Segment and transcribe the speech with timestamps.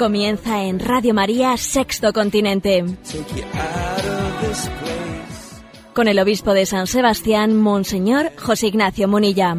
[0.00, 2.86] Comienza en Radio María Sexto Continente,
[5.92, 9.58] con el obispo de San Sebastián, Monseñor José Ignacio Munilla.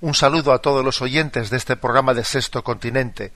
[0.00, 3.32] Un saludo a todos los oyentes de este programa de Sexto Continente.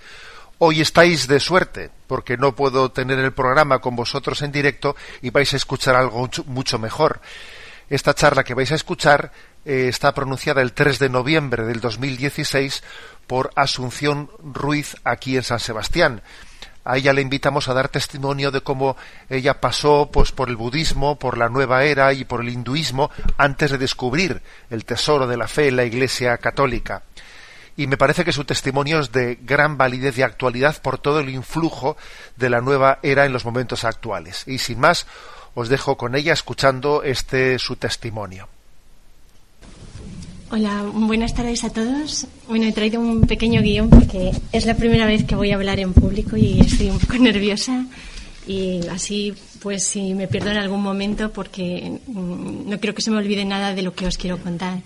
[0.59, 5.31] Hoy estáis de suerte, porque no puedo tener el programa con vosotros en directo y
[5.31, 7.21] vais a escuchar algo mucho- mejor.
[7.91, 9.33] Esta charla que vais a escuchar
[9.67, 12.83] eh, está pronunciada el 3 de noviembre del 2016
[13.27, 16.23] por Asunción Ruiz aquí en San Sebastián.
[16.85, 18.97] A ella le invitamos a dar testimonio de cómo
[19.29, 23.73] ella pasó pues por el budismo, por la nueva era y por el hinduismo antes
[23.73, 24.41] de descubrir
[24.71, 27.03] el tesoro de la fe en la Iglesia católica.
[27.77, 31.29] Y me parece que su testimonio es de gran validez y actualidad por todo el
[31.29, 31.97] influjo
[32.37, 34.45] de la nueva era en los momentos actuales.
[34.47, 35.07] Y sin más,
[35.55, 38.49] os dejo con ella escuchando este su testimonio.
[40.49, 42.27] Hola, buenas tardes a todos.
[42.49, 45.81] Bueno, he traído un pequeño guion porque es la primera vez que voy a hablar
[45.81, 47.85] en público y estoy un poco nerviosa.
[48.47, 53.11] Y así, pues, si me pierdo en algún momento, porque mm, no quiero que se
[53.11, 54.79] me olvide nada de lo que os quiero contar.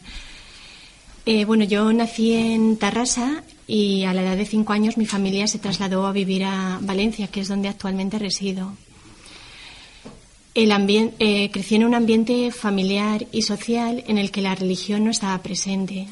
[1.26, 5.46] Eh, bueno, yo nací en Tarrasa y a la edad de cinco años mi familia
[5.46, 8.72] se trasladó a vivir a Valencia, que es donde actualmente resido.
[10.54, 15.10] El eh, crecí en un ambiente familiar y social en el que la religión no
[15.10, 16.08] estaba presente.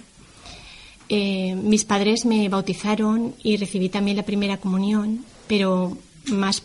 [1.08, 6.62] Eh, mis padres me bautizaron y recibí también la primera comunión, pero más.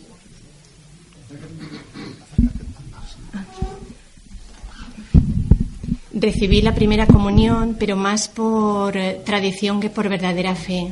[6.13, 10.91] Recibí la primera comunión, pero más por eh, tradición que por verdadera fe.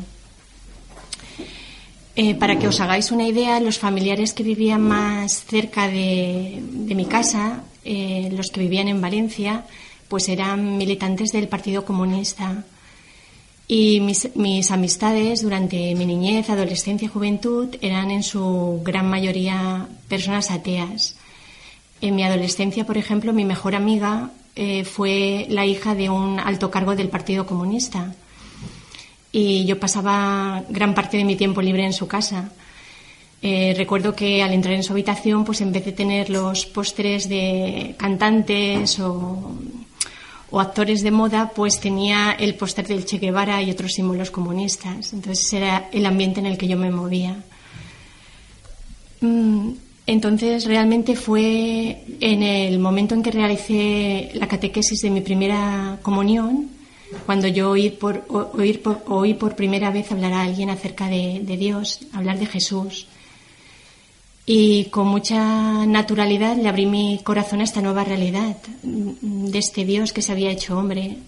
[2.16, 7.06] Eh, para que os hagáis una idea, los familiares que vivían más cerca de, mi
[7.06, 9.64] casa, eh, los que vivían en Valencia,
[10.08, 12.66] pues eran militantes del Partido Comunista.
[13.68, 20.50] Y mis, mis amistades durante mi niñez, adolescencia juventud eran en su gran mayoría personas
[20.50, 21.16] ateas.
[22.02, 26.69] En mi adolescencia, por ejemplo, mi mejor amiga eh, fue la hija de un alto
[26.69, 28.13] cargo del Partido Comunista
[29.31, 32.51] y yo pasaba gran parte de mi tiempo libre en su casa.
[33.41, 37.28] Eh, recuerdo que al entrar en su habitación, pues en vez de tener los pósteres
[37.28, 39.56] de cantantes o,
[40.51, 45.13] o actores de moda, pues tenía el póster del Che Guevara y otros símbolos comunistas.
[45.13, 47.38] Entonces era el ambiente en el que yo me movía.
[49.22, 49.72] Mm,
[50.11, 56.69] Entonces realmente fue en el momento en que realicé la catequesis de mi primera comunión
[57.25, 63.07] cuando yo oí por, primera vez hablar a alguien acerca de, Dios, hablar de Jesús.
[64.45, 70.11] Y con mucha naturalidad le abrí mi corazón a esta nueva realidad, de este Dios
[70.11, 71.19] que se había hecho hombre.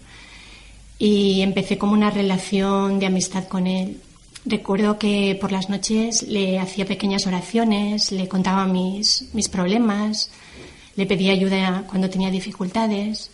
[0.98, 3.96] Y empecé como una relación de amistad con él.
[4.46, 10.30] Recuerdo que por las noches le hacía pequeñas oraciones, le contaba mis, mis problemas,
[10.96, 13.30] le pedía ayuda cuando tenía dificultades.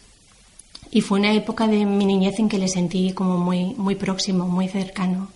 [0.92, 4.46] Y fue una época de mi niñez en que le sentí como muy, muy próximo,
[4.46, 5.28] muy cercano.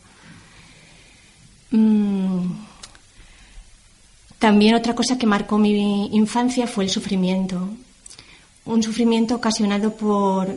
[1.71, 2.53] Mm.
[4.39, 7.69] También otra cosa que marcó mi infancia fue el sufrimiento.
[8.65, 10.57] Un sufrimiento ocasionado por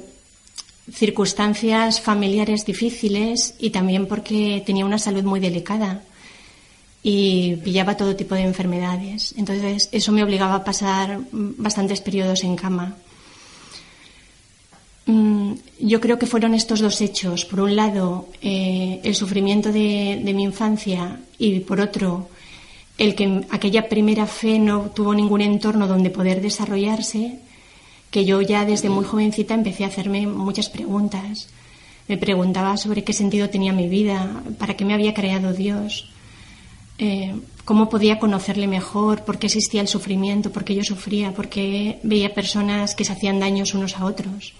[0.91, 6.03] circunstancias familiares difíciles y también porque tenía una salud muy delicada
[7.03, 9.33] y pillaba todo tipo de enfermedades.
[9.37, 12.95] Entonces eso me obligaba a pasar bastantes periodos en cama.
[15.05, 17.45] Mm, Yo creo que fueron estos dos hechos.
[17.45, 22.29] Por un lado, eh, el sufrimiento de, de mi infancia y por otro,
[22.97, 27.39] el que aquella primera fe no tuvo ningún entorno donde poder desarrollarse,
[28.11, 31.49] que yo ya desde muy jovencita empecé a hacerme muchas preguntas.
[32.07, 36.09] Me preguntaba sobre qué sentido tenía mi vida, para qué me había creado Dios,
[36.99, 41.49] eh, cómo podía conocerle mejor, por qué existía el sufrimiento, por qué yo sufría, por
[41.49, 44.53] qué veía personas que se hacían daños unos a otros.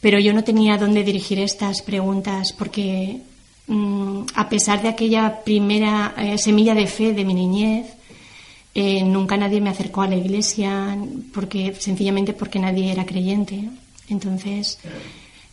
[0.00, 3.20] Pero yo no tenía dónde dirigir estas preguntas porque
[3.66, 7.86] mm, a pesar de aquella primera eh, semilla de fe de mi niñez,
[8.74, 10.98] eh, nunca nadie me acercó a la iglesia
[11.32, 13.68] porque sencillamente porque nadie era creyente.
[14.08, 14.78] Entonces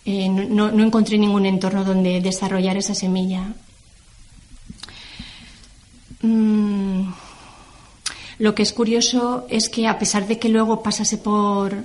[0.06, 3.54] eh, no, encontré ningún entorno donde desarrollar esa semilla.
[6.24, 7.12] Mm,
[8.40, 11.76] lo que es curioso es que a pesar de que luego pasase por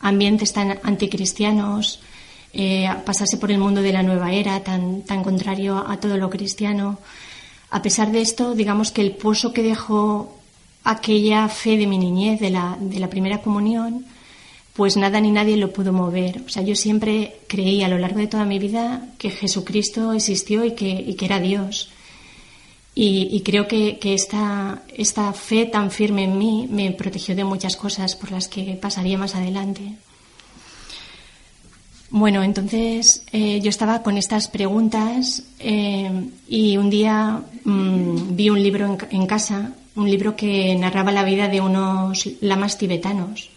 [0.00, 2.00] ambientes tan anticristianos,
[2.54, 6.30] eh, pasase por el mundo de la nueva era tan, tan contrario a todo lo
[6.30, 6.98] cristiano,
[7.70, 10.37] a pesar de esto, digamos que el pozo que dejó
[10.88, 14.06] aquella fe de mi niñez, de la, de la primera comunión,
[14.72, 16.42] pues nada ni nadie lo pudo mover.
[16.46, 20.64] O sea, yo siempre creí a lo largo de toda mi vida que Jesucristo existió
[20.64, 21.90] y que, y que era Dios.
[23.00, 28.16] Y, creo que, esta, esta, fe tan firme en mí me protegió de muchas cosas
[28.16, 29.94] por las que pasaría más adelante.
[32.10, 36.10] Bueno, entonces eh, yo estaba con estas preguntas eh,
[36.48, 41.48] y un día mm, vi un libro en, casa, un libro que narraba la vida
[41.48, 43.50] de unos lamas tibetanos.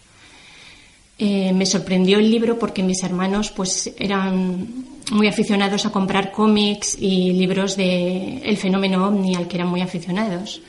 [1.17, 4.67] Eh, me sorprendió el libro porque mis hermanos pues eran
[5.11, 9.81] muy aficionados a comprar cómics y libros de el fenómeno ovni al que eran muy
[9.81, 10.61] aficionados.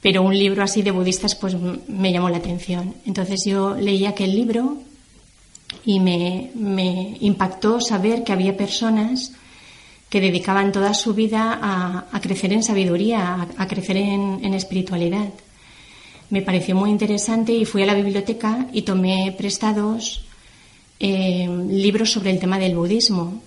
[0.00, 1.56] Pero un libro así de budistas pues
[1.88, 2.94] me llamó la atención.
[3.04, 4.78] Entonces yo leí aquel libro
[5.84, 6.50] y me,
[7.20, 9.32] impactó saber que había personas
[10.08, 15.28] que dedicaban toda su vida a, crecer en sabiduría, a, crecer en, espiritualidad.
[16.30, 20.24] Me pareció muy interesante y fui a la biblioteca y tomé prestados
[21.00, 23.42] eh, libros sobre el tema del budismo.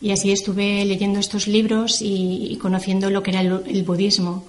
[0.00, 4.44] Y así estuve leyendo estos libros y, conociendo lo que era el, budismo.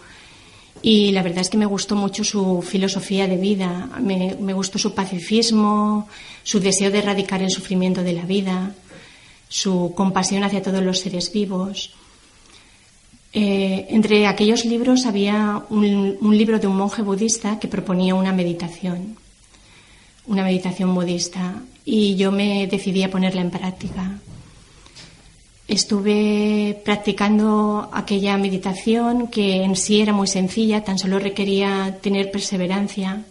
[0.82, 4.94] Y la verdad es que me gustó mucho su filosofía de vida, me, gustó su
[4.94, 6.08] pacifismo,
[6.44, 8.76] su deseo de erradicar el sufrimiento de la vida,
[9.56, 11.92] su compasión hacia todos los seres vivos.
[13.32, 19.16] Eh, entre aquellos libros había un, libro de un monje budista que proponía una meditación,
[20.28, 24.20] una meditación budista, y yo me decidí a ponerla en práctica.
[25.70, 33.24] Estuve practicando aquella meditación que en sí era muy sencilla, tan solo requería tener perseverancia.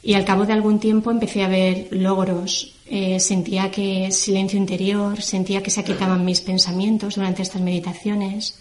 [0.00, 2.77] Y al cabo de algún tiempo empecé a ver logros.
[2.90, 8.58] Eh, sentía que silencio interior, sentía que se quitaban mis pensamientos durante estas meditaciones.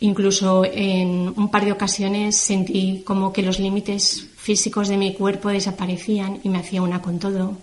[0.00, 5.50] Incluso en un par de ocasiones sentí como que los límites físicos de mi cuerpo
[5.50, 7.56] desaparecían y me hacía una con todo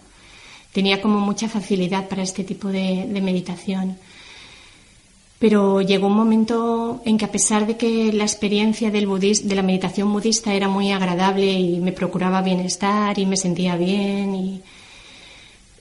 [0.77, 3.97] tenía como mucha facilidad para este tipo de, meditación.
[5.39, 9.63] Pero llegó un momento en que a pesar de que la experiencia del de la
[9.63, 14.61] meditación budista era muy agradable y me procuraba bienestar y me sentía bien,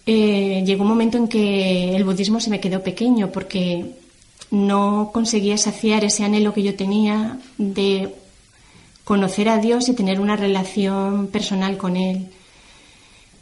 [0.07, 3.85] eh, llegó un momento en que el budismo se me quedó pequeño porque
[4.51, 8.15] no conseguía saciar ese anhelo que yo tenía de
[9.05, 12.29] conocer a Dios y tener una relación personal con Él.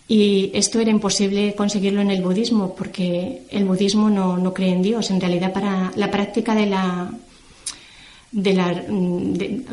[0.06, 5.10] Y esto era imposible conseguirlo en el budismo porque el budismo no, cree en Dios.
[5.10, 7.10] En realidad, para la práctica de la
[8.34, 8.84] de, la,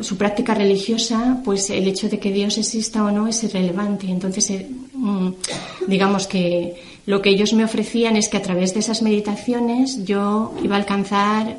[0.02, 4.06] su práctica religiosa, pues el hecho de que Dios exista o no es irrelevante.
[4.06, 5.28] Entonces, eh, mm,
[5.88, 10.54] digamos que lo que ellos me ofrecían es que a través de esas meditaciones yo
[10.62, 11.58] iba a alcanzar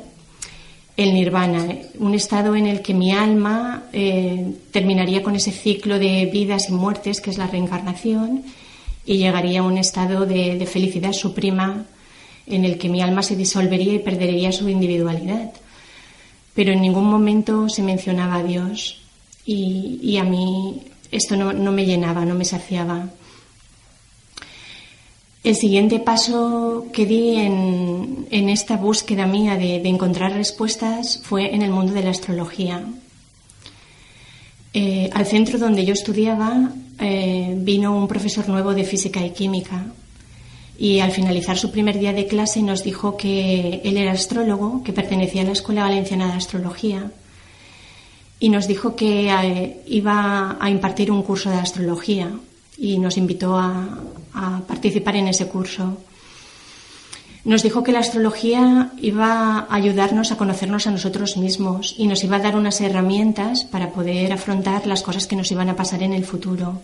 [0.96, 1.66] el nirvana,
[1.98, 6.72] un estado en el que mi alma eh, terminaría con ese ciclo de vidas y
[6.72, 8.44] muertes que es la reencarnación
[9.04, 11.84] y llegaría a un estado de, felicidad suprema
[12.46, 15.52] en el que mi alma se disolvería y perdería su individualidad.
[16.54, 19.00] Pero en ningún momento se mencionaba a Dios
[19.44, 23.08] y, a mí esto no, me llenaba, no me saciaba.
[25.42, 31.70] El siguiente paso que di en, esta búsqueda mía de, encontrar respuestas fue en el
[31.70, 32.82] mundo de la astrología.
[34.72, 39.84] Eh, al centro donde yo estudiaba eh, vino un profesor nuevo de física y química
[40.78, 44.92] y al finalizar su primer día de clase nos dijo que él era astrólogo, que
[44.92, 47.10] pertenecía a la Escuela Valenciana de Astrología
[48.40, 52.30] y nos dijo que eh, iba a impartir un curso de astrología
[52.76, 53.88] y nos invitó a,
[54.34, 55.98] a participar en ese curso.
[57.44, 62.24] Nos dijo que la astrología iba a ayudarnos a conocernos a nosotros mismos y nos
[62.24, 66.02] iba a dar unas herramientas para poder afrontar las cosas que nos iban a pasar
[66.02, 66.80] en el futuro.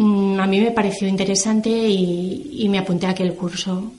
[0.00, 3.92] Mm, a mí me pareció interesante y, me apunté a aquel curso.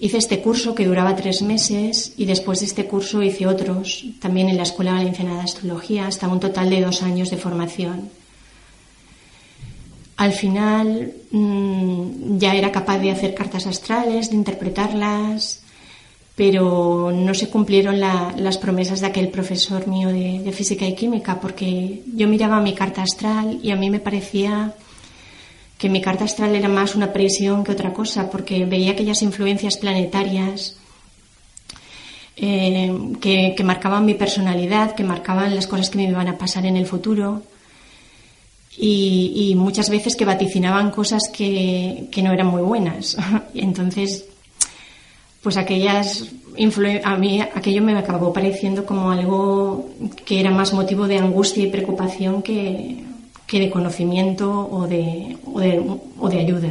[0.00, 4.48] Hice este curso que duraba tres meses y después de este curso hice otros, también
[4.48, 8.10] en la Escuela Valenciana de Astrología, hasta un total de dos años de formación
[10.20, 15.62] al final mm, ya era capaz de hacer cartas astrales, de interpretarlas,
[16.36, 22.02] pero no se cumplieron las promesas de aquel profesor mío de, física y química, porque
[22.14, 24.74] yo miraba mi carta astral y a mí me parecía
[25.80, 29.78] que mi carta astral era más una presión que otra cosa, porque veía aquellas influencias
[29.78, 30.76] planetarias
[32.36, 36.76] eh, que, marcaban mi personalidad, que marcaban las cosas que me iban a pasar en
[36.76, 37.42] el futuro.
[38.76, 43.16] Y, muchas veces que vaticinaban cosas que, que no eran muy buenas.
[43.54, 44.26] Entonces
[45.42, 46.26] pues aquellas
[47.04, 49.88] a mí aquello me acabó pareciendo como algo
[50.26, 53.02] que era más motivo de angustia y preocupación que,
[53.58, 56.70] de conocimiento o de, o de, ayuda.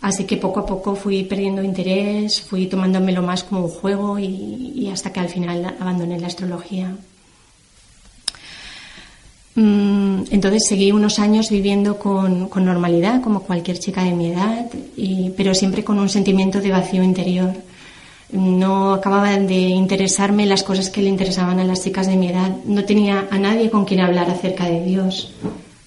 [0.00, 4.88] Así que poco a poco fui perdiendo interés, fui tomándomelo más como un juego y
[4.92, 6.96] hasta que al final abandoné la astrología.
[9.56, 14.66] Mm, entonces seguí unos años viviendo con, normalidad, como cualquier chica de mi edad,
[15.36, 17.54] pero siempre con un sentimiento de vacío interior.
[18.32, 22.50] No acababan de interesarme las cosas que le interesaban a las chicas de mi edad.
[22.64, 25.32] No tenía a nadie con quien hablar acerca de Dios,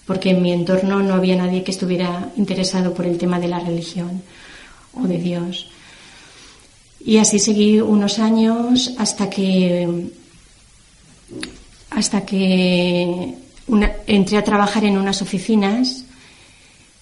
[0.06, 3.60] porque en mi entorno no había nadie que estuviera interesado por el tema de la
[3.60, 4.22] religión
[4.94, 5.70] o de Dios.
[7.04, 10.10] Y así seguí unos años hasta que
[11.90, 13.36] hasta que
[14.08, 16.06] entré a trabajar en unas oficinas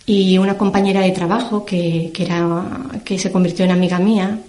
[0.05, 2.11] y una compañera de trabajo que,
[3.03, 4.39] que se convirtió en amiga mía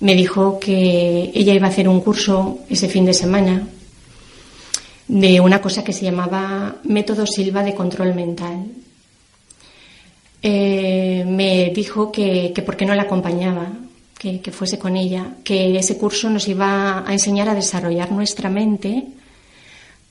[0.00, 3.66] me dijo que ella iba a hacer un curso ese fin de semana
[5.08, 8.66] de una cosa que se llamaba Método Silva de Control Mental.
[10.42, 13.68] Eh, me dijo que, que por qué no la acompañaba,
[14.18, 18.50] que, que fuese con ella, que ese curso nos iba a enseñar a desarrollar nuestra
[18.50, 19.04] mente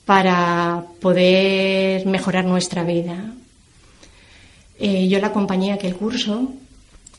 [0.06, 3.34] para poder mejorar nuestra vida.
[4.80, 6.54] Eh, yo la acompañé a aquel curso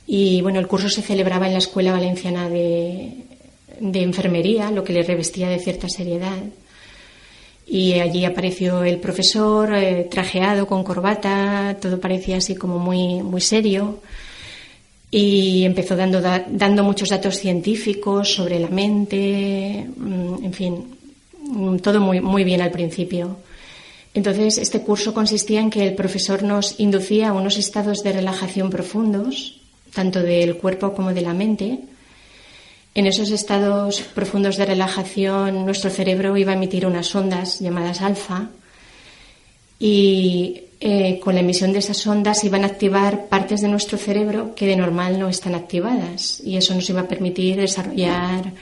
[0.07, 3.25] y bueno, el curso se celebraba en la Escuela Valenciana de,
[3.81, 6.39] Enfermería, lo que le revestía de cierta seriedad.
[7.67, 13.41] Y allí apareció el profesor eh, trajeado con corbata, todo parecía así como muy, muy
[13.41, 14.01] serio.
[15.11, 20.97] Y empezó dando, dando muchos datos científicos sobre la mente, mm, en fin,
[21.49, 23.37] Mm, todo muy, muy bien al principio.
[24.15, 28.71] Entonces, este curso consistía en que el profesor nos inducía a unos estados de relajación
[28.71, 29.56] profundos,
[29.97, 31.81] tanto del cuerpo como de la mente.
[32.95, 38.51] En esos estados profundos de relajación, nuestro cerebro iba a emitir unas ondas llamadas alfa
[39.79, 44.55] y eh, con la emisión de esas ondas iban a activar partes de nuestro cerebro
[44.55, 48.53] que de normal no están activadas y eso nos iba a permitir desarrollar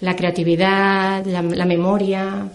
[0.00, 2.48] la creatividad, la, memoria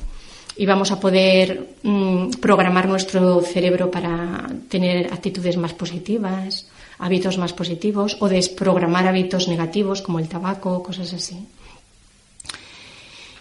[0.61, 6.67] y vamos a poder mm, programar nuestro cerebro para tener actitudes más positivas,
[6.99, 11.47] hábitos más positivos o desprogramar hábitos negativos como el tabaco, cosas así.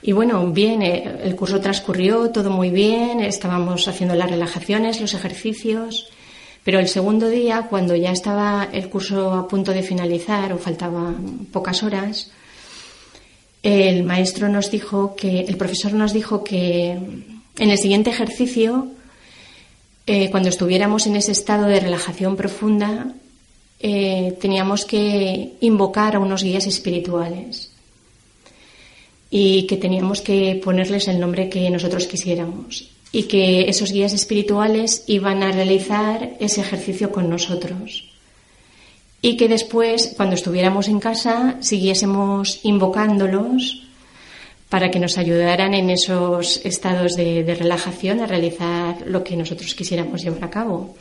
[0.00, 5.12] Y bueno, bien, eh, el curso transcurrió todo muy bien, estábamos haciendo las relajaciones, los
[5.12, 6.08] ejercicios,
[6.64, 11.48] pero el segundo día, cuando ya estaba el curso a punto de finalizar o faltaban
[11.52, 12.32] pocas horas,
[13.62, 18.88] el maestro nos dijo que, el profesor nos dijo que en el siguiente ejercicio,
[20.06, 23.12] eh, cuando estuviéramos en ese estado de relajación profunda,
[23.80, 27.70] eh, teníamos que invocar a unos guías espirituales
[29.30, 35.04] y que teníamos que ponerles el nombre que nosotros quisiéramos y que esos guías espirituales
[35.06, 38.09] iban a realizar ese ejercicio con nosotros
[39.22, 43.82] y que después, cuando estuviéramos en casa, siguiésemos invocándolos
[44.70, 50.22] para que nos ayudaran en esos estados de, relajación a realizar lo que nosotros quisiéramos
[50.22, 50.94] llevar a cabo.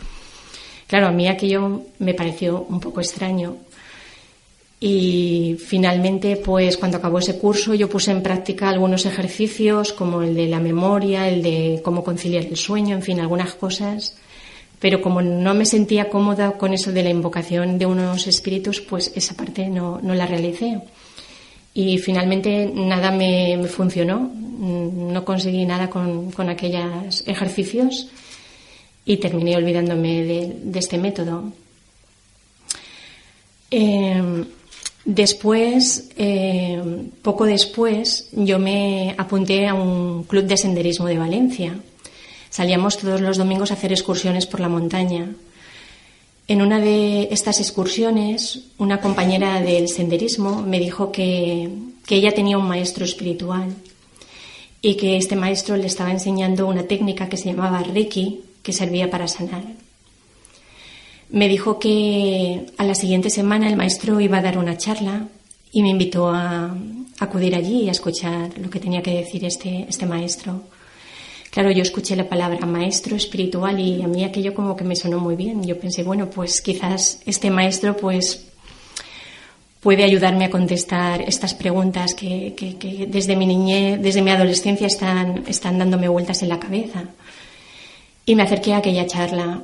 [0.88, 3.58] Claro, a mí aquello me pareció un poco extraño.
[4.82, 10.34] Y finalmente, pues cuando acabó ese curso, yo puse en práctica algunos ejercicios, como el
[10.36, 14.16] de la memoria, el de cómo conciliar el sueño, en fin, algunas cosas
[14.80, 19.12] pero como no me sentía cómoda con eso de la invocación de unos espíritus, pues
[19.14, 20.80] esa parte no, la realicé.
[21.74, 28.08] Y finalmente nada me, funcionó, no conseguí nada con, aquellos ejercicios
[29.06, 31.52] y terminé olvidándome de, este método.
[33.70, 34.46] Em,
[35.04, 41.76] después, em, poco después, yo me apunté a un club de senderismo de Valencia
[42.60, 45.30] Salíamos todos los domingos a hacer excursiones por la montaña.
[46.46, 51.70] En una de estas excursiones, una compañera del senderismo me dijo que,
[52.10, 53.74] ella tenía un maestro espiritual
[54.82, 59.10] y que este maestro le estaba enseñando una técnica que se llamaba Reiki, que servía
[59.10, 59.64] para sanar.
[61.30, 65.30] Me dijo que a la siguiente semana el maestro iba a dar una charla
[65.72, 66.76] y me invitó a,
[67.20, 70.62] acudir allí y a escuchar lo que tenía que decir este, este maestro.
[71.52, 75.20] Claro, yo escuché la palabra maestro espiritual y a mí aquello como que me sonó
[75.20, 75.64] muy bien.
[75.64, 78.46] Yo pensé, bueno, pues quizás este maestro pues
[79.82, 85.80] puede ayudarme a contestar estas preguntas que, desde mi niñez, desde mi adolescencia están, están
[85.80, 87.06] dándome vueltas en la cabeza.
[88.26, 89.64] Y me acerqué a aquella charla.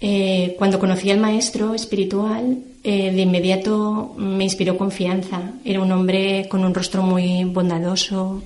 [0.00, 5.52] Eh, cuando conocí al maestro espiritual, eh, de inmediato me inspiró confianza.
[5.64, 8.42] Era un hombre con un rostro muy bondadoso,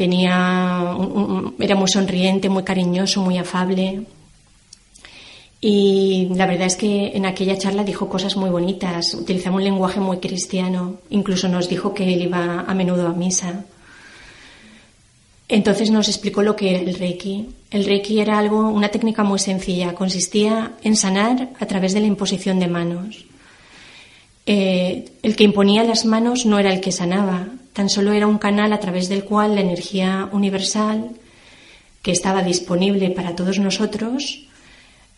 [0.00, 0.96] tenía
[1.58, 4.00] era muy sonriente, muy cariñoso, muy afable.
[5.60, 10.00] Y la verdad es que en aquella charla dijo cosas muy bonitas, utilizaba un lenguaje
[10.00, 13.66] muy cristiano, incluso nos dijo que él iba a menudo a misa.
[15.48, 17.48] Entonces nos explicó lo que era el Reiki.
[17.70, 22.06] El Reiki era algo, una técnica muy sencilla, consistía en sanar a través de la
[22.06, 23.26] imposición de manos.
[24.46, 28.38] Eh, el que imponía las manos no era el que sanaba, tan solo era un
[28.38, 31.10] canal a través del cual la energía universal
[32.02, 34.46] que estaba disponible para todos nosotros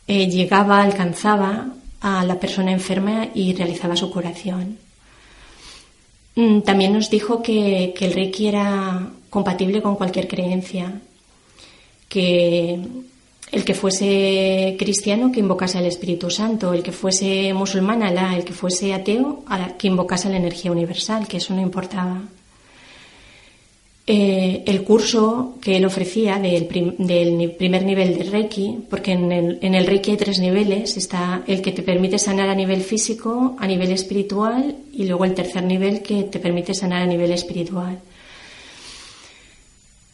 [0.07, 1.69] eh, llegaba, alcanzaba
[2.01, 4.79] a la persona enferma y realizaba su curación.
[6.35, 11.01] Mm, también nos dijo que, el Reiki era compatible con cualquier creencia,
[12.09, 12.81] que
[13.53, 18.45] el que fuese cristiano que invocase al Espíritu Santo, el que fuese musulmán Alá, el
[18.45, 19.45] que fuese ateo
[19.79, 22.23] que invocase la energía universal, que eso no importaba.
[24.05, 30.13] Eh, el curso que él ofrecía del, primer nivel de Reiki, porque en el, Reiki
[30.13, 34.75] hay tres niveles, está el que te permite sanar a nivel físico, a nivel espiritual
[34.93, 38.01] y luego el tercer nivel que te permite sanar a nivel espiritual.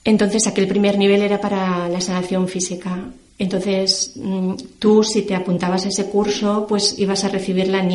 [0.04, 5.86] Entonces aquel primer nivel era para la sanación física entonces, mm, tú si te apuntabas
[5.86, 7.86] a ese curso, pues ibas a recibir la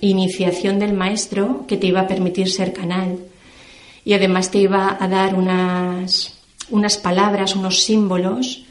[0.00, 3.18] iniciación del maestro que te iba a permitir ser canal.
[4.04, 6.34] Y además te iba a dar unas,
[6.70, 8.64] unas palabras, unos símbolos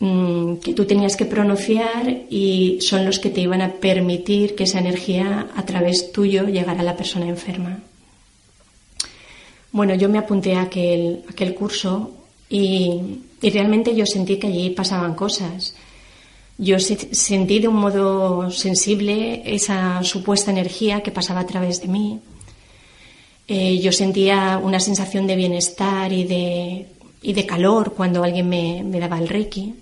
[0.00, 4.64] mm, que tú tenías que pronunciar y son los que te iban a permitir que
[4.64, 7.78] esa energía a través tuyo llegara a la persona enferma.
[9.72, 12.10] Bueno, yo me apunté a aquel, a aquel curso
[12.48, 15.74] y, realmente yo sentí que allí pasaban cosas.
[16.58, 22.20] Yo sentí de un modo sensible esa supuesta energía que pasaba a través de mí.
[23.48, 26.86] Eh, yo sentía una sensación de bienestar y de,
[27.22, 29.74] y de calor cuando alguien me, daba el reiki.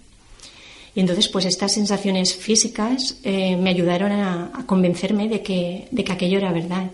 [0.95, 6.05] Y entonces, pues estas sensaciones físicas eh, me ayudaron a, a convencerme de que, de
[6.05, 6.91] que aquello era verdad.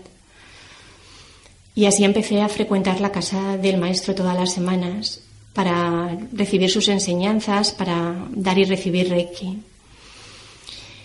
[1.75, 5.21] Y así empecé a frecuentar la casa del maestro todas las semanas
[5.53, 9.59] para recibir sus enseñanzas, para dar y recibir Reiki.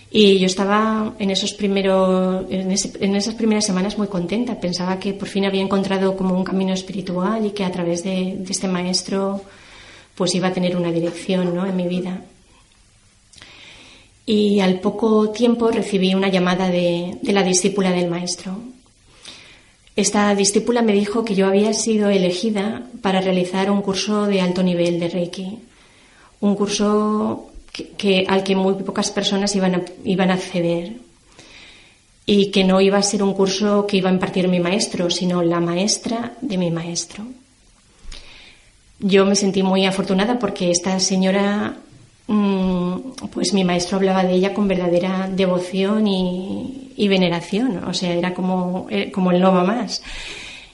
[0.09, 4.59] Y yo estaba en esos primeros, en, esas primeras semanas muy contenta.
[4.59, 8.41] Pensaba que por fin había encontrado como un camino espiritual y que a través de,
[8.49, 9.41] este maestro
[10.15, 11.65] pues iba a tener una dirección ¿no?
[11.65, 12.21] en mi vida.
[14.25, 18.57] Y al poco tiempo recibí una llamada de la discípula del maestro,
[19.97, 24.61] esta discípula me dijo que yo había sido elegida para realizar un curso de alto
[24.61, 25.57] nivel de Reiki,
[26.39, 27.49] un curso
[27.97, 30.93] que, al que muy pocas personas iban a, iban a acceder
[32.25, 35.41] y que no iba a ser un curso que iba a impartir mi maestro, sino
[35.41, 37.25] la maestra de mi maestro.
[38.99, 41.77] Yo me sentí muy afortunada porque esta señora
[42.27, 48.33] Mm, pues mi maestro hablaba de ella con verdadera devoción y, veneración, o sea, era
[48.33, 50.03] como, eh, como el no más.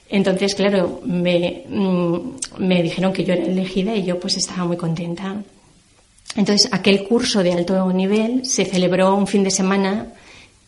[0.09, 2.17] Entonces, claro, me, mm,
[2.57, 5.43] me dijeron que yo era elegida y yo pues estaba muy contenta.
[6.35, 10.07] Entonces, aquel curso de alto nivel se celebró un fin de semana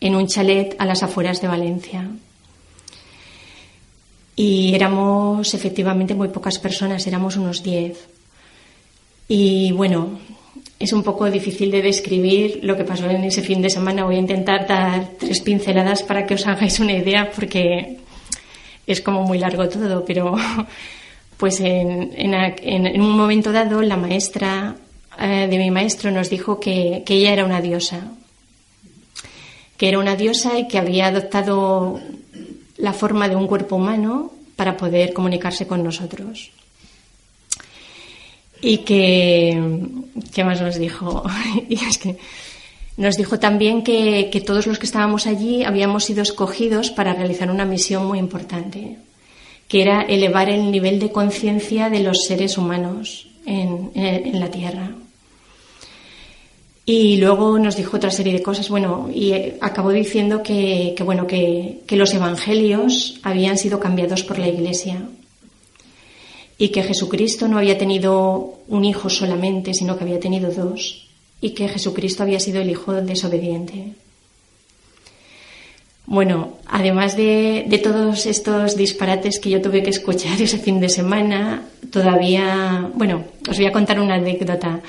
[0.00, 2.08] en un chalet a las afueras de Valencia.
[4.36, 8.06] Y éramos efectivamente muy pocas personas, éramos unos diez.
[9.28, 10.18] Y bueno,
[10.78, 14.04] es un poco difícil de describir lo que pasó en ese fin de semana.
[14.04, 17.98] Voy a intentar dar tres pinceladas para que os hagáis una idea porque
[18.86, 20.36] es como muy largo todo, pero
[21.38, 24.76] pues en, un momento dado la maestra
[25.18, 28.12] eh, de mi maestro nos dijo que, ella era una diosa,
[29.76, 32.00] que era una diosa y que había adoptado
[32.76, 36.50] la forma de un cuerpo humano para poder comunicarse con nosotros.
[38.60, 39.60] Y que,
[40.32, 41.24] ¿qué más nos dijo?
[42.96, 47.64] nos dijo también que, todos los que estábamos allí habíamos sido escogidos para realizar una
[47.64, 48.96] misión muy importante,
[49.68, 54.90] que era elevar el nivel de conciencia de los seres humanos en, la Tierra.
[56.88, 61.26] Y luego nos dijo otra serie de cosas, bueno, y eh, acabó diciendo que, bueno,
[61.26, 65.02] que, que los evangelios habían sido cambiados por la Iglesia
[66.58, 71.08] y que Jesucristo no había tenido un hijo solamente, sino que había tenido dos,
[71.40, 73.92] y que Jesucristo había sido el hijo desobediente.
[76.06, 80.88] Bueno, además de, de, todos estos disparates que yo tuve que escuchar ese fin de
[80.88, 84.80] semana, todavía, bueno, os voy a contar una anécdota.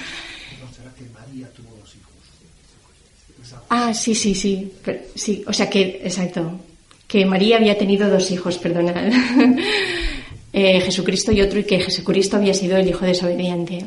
[3.69, 4.71] Ah, sí, sí, sí,
[5.15, 6.59] sí, o sea que, exacto,
[7.07, 8.95] que María había tenido dos hijos, perdonad,
[10.53, 13.85] eh, Jesucristo y otro, y que Jesucristo había sido el hijo desobediente.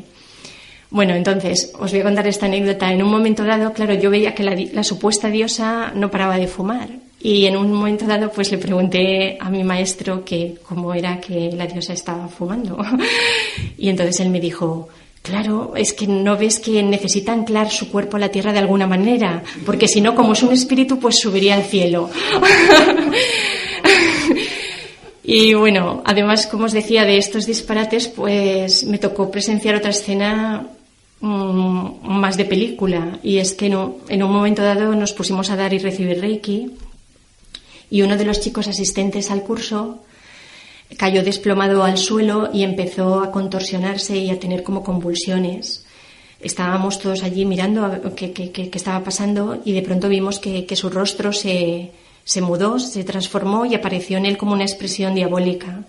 [0.90, 2.92] Bueno, entonces, os voy a contar esta anécdota.
[2.92, 6.88] En un momento dado, claro, yo veía que la, supuesta diosa no paraba de fumar.
[7.20, 11.52] Y en un momento dado, pues le pregunté a mi maestro que cómo era que
[11.52, 12.76] la diosa estaba fumando.
[13.78, 14.88] y entonces él me dijo,
[15.22, 18.86] Claro, es que no ves que necesita anclar su cuerpo a la tierra de alguna
[18.86, 22.08] manera, porque si no, como es un espíritu, pues subiría al cielo.
[25.22, 30.66] y bueno, además, como os decía, de estos disparates, pues me tocó presenciar otra escena
[31.20, 35.74] um, más de película, y es que en un momento dado nos pusimos a dar
[35.74, 36.70] y recibir Reiki,
[37.90, 40.02] y uno de los chicos asistentes al curso
[40.96, 45.84] cayó desplomado al suelo y empezó a contorsionarse y a tener como convulsiones.
[46.40, 50.88] Estábamos todos allí mirando qué, qué, estaba pasando y de pronto vimos que, que su
[50.88, 51.92] rostro se,
[52.24, 55.84] se, mudó, se transformó y apareció en él como una expresión diabólica.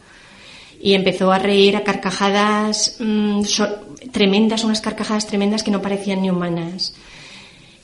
[0.81, 2.97] Y empezó a reír a carcajadas
[3.45, 3.67] so,
[4.11, 6.93] tremendas, unas carcajadas tremendas que no parecían ni humanas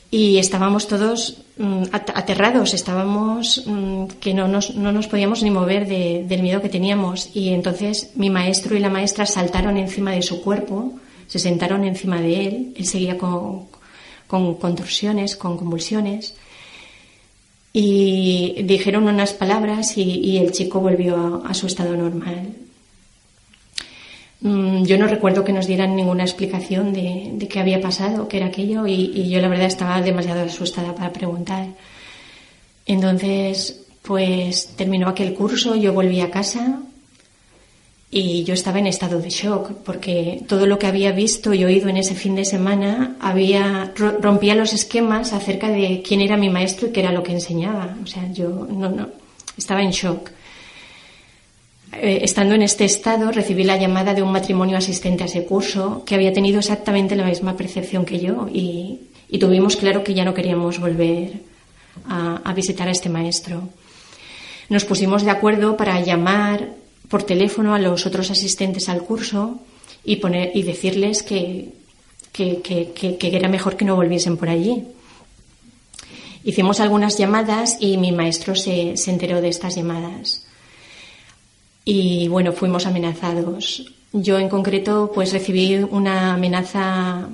[0.10, 5.88] y estábamos todos mm, aterrados, estábamos mm, que no nos, no nos, podíamos ni mover
[5.88, 7.30] de, del miedo que teníamos.
[7.36, 10.93] Y entonces mi maestro y la maestra saltaron encima de su cuerpo,
[11.28, 13.65] se sentaron encima de él, él seguía con,
[14.28, 16.36] con contorsiones, con convulsiones,
[17.74, 22.66] y dijeron unas palabras y, y el chico volvió a, a su estado normal.
[24.41, 28.38] Mm, yo no recuerdo que nos dieran ninguna explicación de, de qué había pasado, qué
[28.38, 31.67] era aquello, y, y, yo la verdad estaba demasiado asustada para preguntar.
[32.86, 36.80] Entonces, pues terminó aquel curso, yo volví a casa
[38.10, 41.89] y yo estaba en estado de shock porque todo lo que había visto y oído
[41.89, 46.88] en ese fin de semana había rompía los esquemas acerca de quién era mi maestro
[46.88, 47.97] y qué era lo que enseñaba.
[48.02, 49.10] O sea, yo no, no
[49.58, 50.32] estaba en shock.
[52.00, 56.04] Eh, estando en este estado, recibí la llamada de un matrimonio asistente a ese curso
[56.06, 59.00] que había tenido exactamente la misma percepción que yo y,
[59.40, 61.42] tuvimos claro que ya no queríamos volver
[62.08, 63.70] a, a, visitar a este maestro.
[64.70, 66.76] Nos pusimos de acuerdo para llamar
[67.10, 69.60] por teléfono a los otros asistentes al curso
[70.04, 71.74] y, poner, y decirles que,
[72.32, 74.84] que, que, que era mejor que no volviesen por allí.
[76.44, 80.47] Hicimos algunas llamadas y mi maestro se, se enteró de estas llamadas
[81.89, 83.86] y bueno, fuimos amenazados.
[84.12, 87.30] Yo en concreto pues recibí una amenaza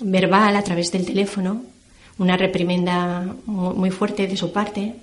[0.00, 1.60] verbal a través del teléfono,
[2.16, 4.94] una reprimenda muy fuerte de su parte,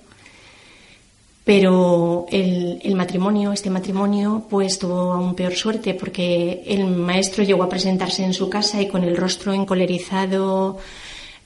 [1.44, 7.62] pero el, el, matrimonio, este matrimonio, pues tuvo aún peor suerte porque el maestro llegó
[7.62, 10.76] a presentarse en su casa y con el rostro encolerizado,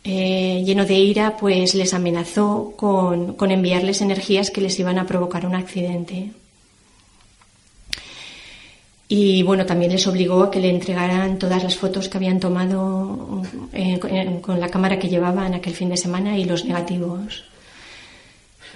[0.05, 5.07] eh, lleno de ira, pues les amenazó con, con enviarles energías que les iban a
[5.07, 6.33] provocar un accidente.
[9.15, 13.43] Y bueno, también les obligó a que le entregaran todas las fotos que habían tomado
[13.75, 14.01] eh,
[14.41, 17.45] con la cámara que llevaban aquel fin de semana y los negativos.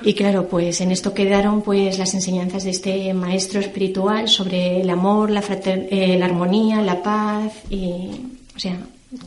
[0.02, 4.90] Y claro, pues en esto quedaron pues las enseñanzas de este maestro espiritual sobre el
[4.90, 8.10] amor, la, frater eh, la armonía, la paz y,
[8.54, 8.76] o sea,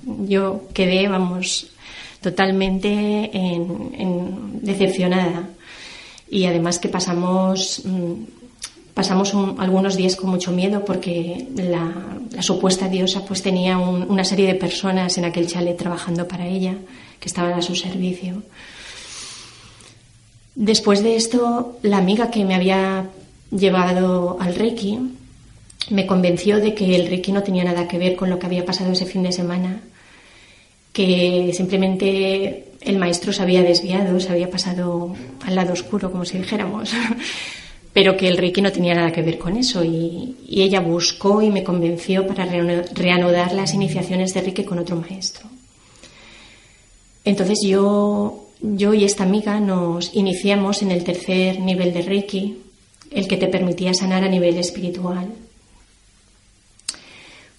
[0.05, 1.71] yo quedé, vamos,
[2.21, 2.87] totalmente
[3.33, 5.49] en, en decepcionada.
[6.29, 8.38] Y además que pasamos mmm,
[8.99, 14.25] pasamos un, algunos días con mucho miedo porque la, supuesta diosa pues tenía un, una
[14.25, 16.75] serie de personas en aquel chalet trabajando para ella
[17.17, 18.43] que estaban a su servicio.
[20.53, 23.09] Después de esto, la amiga que me había
[23.51, 24.99] llevado al Reiki
[25.89, 28.65] me convenció de que el Reiki no tenía nada que ver con lo que había
[28.65, 29.79] pasado ese fin de semana,
[30.91, 36.37] que simplemente el maestro se había desviado, se había pasado al lado oscuro, como si
[36.37, 36.91] dijéramos
[37.99, 41.49] pero que el Reiki no tenía nada que ver con eso y, ella buscó y
[41.49, 45.49] me convenció para reanudar las iniciaciones de Reiki con otro maestro.
[47.25, 52.61] Entonces yo, yo y esta amiga nos iniciamos en el tercer nivel de Reiki,
[53.11, 55.27] el que te permitía sanar a nivel espiritual.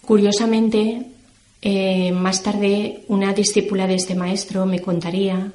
[0.00, 1.04] Curiosamente,
[1.62, 5.52] Eh, más tarde, una discípula de este maestro me contaría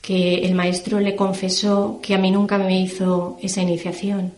[0.00, 4.32] que el maestro le confesó que a mí nunca me hizo esa iniciación,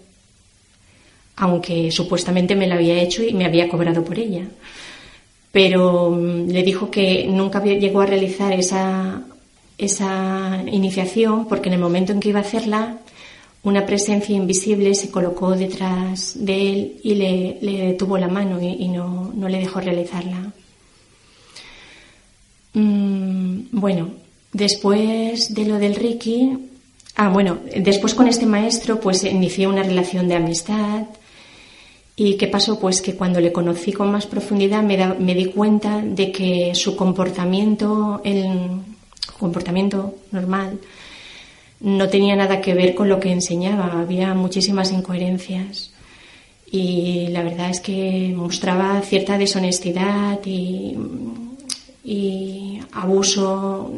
[1.37, 4.45] aunque supuestamente me la había hecho y me había cobrado por ella.
[5.53, 9.23] Pero mm, le dijo que nunca llegó a realizar esa,
[9.79, 12.99] esa iniciación porque en el momento en que iba a hacerla,
[13.63, 19.33] una presencia invisible se colocó detrás de él y le, detuvo la mano y, no,
[19.35, 20.53] no, le dejó realizarla.
[22.75, 24.22] Mm, bueno,
[24.53, 26.71] después de lo del Ricky,
[27.17, 31.07] ah, bueno, después con este maestro pues inicié una relación de amistad.
[32.15, 32.79] ¿Y qué pasó?
[32.79, 36.95] Pues que cuando le conocí con más profundidad me, me di cuenta de que su
[36.95, 38.83] comportamiento, el
[39.39, 40.79] comportamiento normal,
[41.81, 45.93] no tenía nada que ver con lo que enseñaba, había muchísimas incoherencias
[46.73, 50.97] y la verdad es que mostraba cierta deshonestidad y,
[52.93, 53.93] abuso,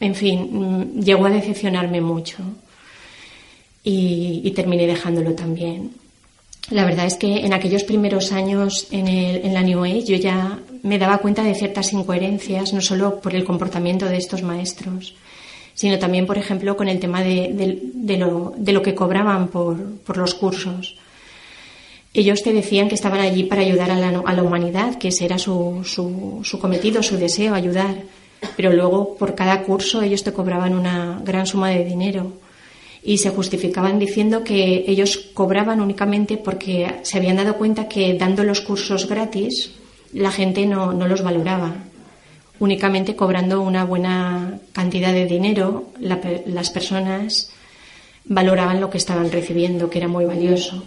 [0.00, 2.38] en fin, llegó a decepcionarme mucho
[3.82, 5.92] y, terminé dejándolo también.
[6.70, 10.98] La verdad es que en aquellos primeros años en, la New Age yo ya me
[10.98, 15.14] daba cuenta de ciertas incoherencias, no solo por el comportamiento de estos maestros,
[15.74, 20.96] sino también, por ejemplo, con el tema de, lo, que cobraban por, los cursos.
[22.12, 25.82] Ellos te decían que estaban allí para ayudar a la, humanidad, que ese era su,
[26.60, 27.94] cometido, su deseo, ayudar.
[28.56, 32.32] Pero luego, por cada curso, ellos te cobraban una gran suma de dinero
[33.02, 38.44] y se justificaban diciendo que ellos cobraban únicamente porque se habían dado cuenta que dando
[38.44, 39.72] los cursos gratis
[40.12, 41.76] la gente no, no los valoraba
[42.60, 47.50] únicamente cobrando una buena cantidad de dinero, las personas
[48.24, 50.82] valoraban lo que estaban recibiendo, que era muy valioso.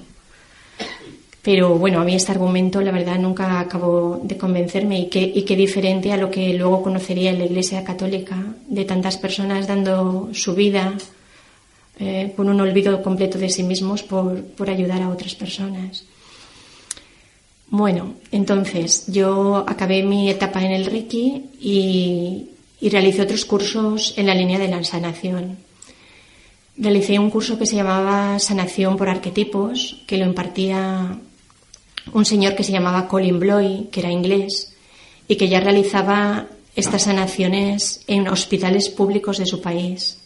[1.42, 5.42] Pero bueno, a mí este argumento, la verdad, nunca acabó de convencerme y qué, y
[5.56, 10.54] diferente a lo que luego conocería en la Iglesia Católica, de tantas personas dando su
[10.54, 10.94] vida
[12.00, 16.06] eh, con un olvido completo de sí mismos por, por ayudar a otras personas.
[17.72, 22.50] Bueno, entonces yo acabé mi etapa en el Reiki y,
[22.90, 25.58] realicé otros cursos en la línea de la sanación.
[26.76, 31.18] Realicé un curso que se llamaba Sanación por Arquetipos, que lo impartía
[32.14, 34.74] un señor que se llamaba Colin Bloy, que era inglés,
[35.28, 40.18] y que ya realizaba estas sanaciones en hospitales públicos de su país.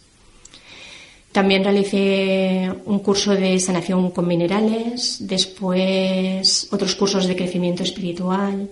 [1.32, 8.70] También realicé un curso de sanación con minerales, después otros cursos de crecimiento espiritual.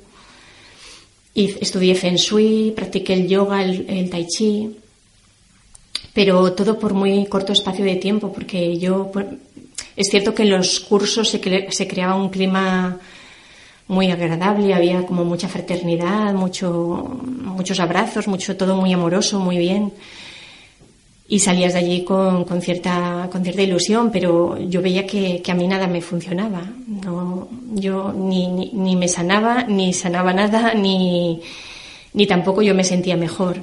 [1.34, 4.78] Y estudié Feng Shui, practiqué el yoga, el, Tai Chi,
[6.14, 9.12] pero todo por muy corto espacio de tiempo, porque yo.
[9.96, 13.00] Es cierto que en los cursos se, creaba un clima
[13.88, 19.94] muy agradable, había como mucha fraternidad, mucho, muchos abrazos, mucho todo muy amoroso, muy bien
[21.28, 26.02] y salías de allí con, cierta, ilusión, pero yo veía que, a mí nada me
[26.02, 26.62] funcionaba.
[27.74, 31.42] Yo ni, me sanaba, ni sanaba nada, ni,
[32.14, 33.62] ni tampoco yo me sentía mejor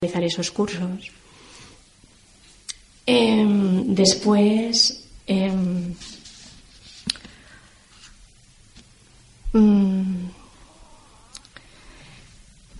[0.00, 1.12] realizar esos cursos.
[3.04, 5.01] Em, después,
[5.32, 5.94] em,
[9.52, 10.30] mm,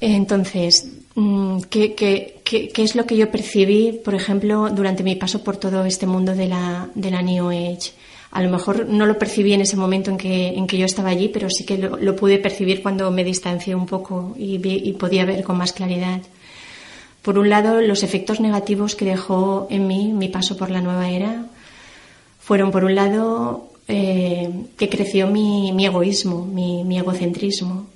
[0.03, 2.43] entonces, mm, ¿qué,
[2.77, 6.49] es lo que yo percibí, por ejemplo, durante mi paso por todo este mundo de
[6.49, 7.93] la, New Age?
[8.33, 11.49] A lo mejor no lo percibí en ese momento en que, yo estaba allí, pero
[11.51, 14.59] sí que lo, pude percibir cuando me distancié un poco y,
[14.95, 16.21] podía ver con más claridad.
[17.23, 21.11] Por un lado, los efectos negativos que dejó en mí mi paso por la nueva
[21.11, 21.47] era
[22.43, 27.87] fueron, por un lado, eh, que creció mi, egoísmo, mi, egocentrismo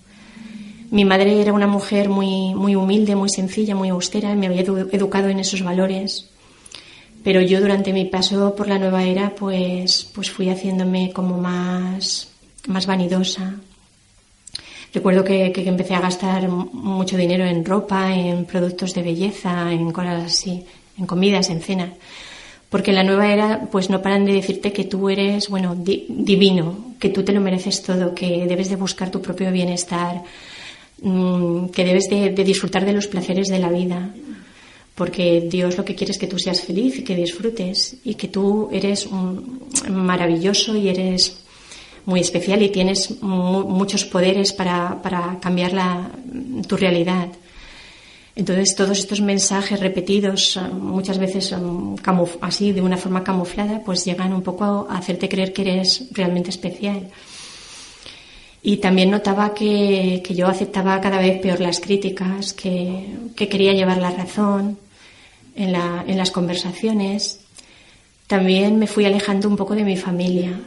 [0.88, 5.28] mi madre era una mujer muy, muy humilde, muy sencilla, muy austera, me había educado
[5.28, 6.30] en esos valores.
[7.24, 12.28] Pero yo durante mi paso por la nueva era, pues, pues fui haciéndome como más,
[12.68, 13.56] más vanidosa.
[14.94, 19.90] Recuerdo que, que, empecé a gastar mucho dinero en ropa, en productos de belleza, en
[19.90, 20.64] cosas así,
[20.96, 21.90] en comidas, en cenas.
[22.68, 26.94] Porque en la nueva era, pues no paran de decirte que tú eres, bueno, divino,
[26.98, 30.22] que tú te lo mereces todo, que debes de buscar tu propio bienestar,
[31.02, 34.14] Mm, que debes de, disfrutar de los placeres de la vida,
[34.94, 38.28] porque Dios lo que quiere es que tú seas feliz y que disfrutes y que
[38.28, 39.06] tú eres
[39.90, 41.44] maravilloso y eres
[42.06, 46.10] muy especial y tienes muchos poderes para, cambiar la,
[46.66, 47.28] tu realidad.
[48.36, 51.54] Entonces, todos estos mensajes repetidos, muchas veces
[52.42, 56.50] así, de una forma camuflada, pues llegan un poco a hacerte creer que eres realmente
[56.50, 57.08] especial.
[58.62, 64.10] Y también notaba que, yo aceptaba cada vez peor las críticas, que, quería llevar la
[64.10, 64.78] razón
[65.54, 67.40] en, en las conversaciones.
[68.26, 70.60] También me fui alejando un poco de mi familia,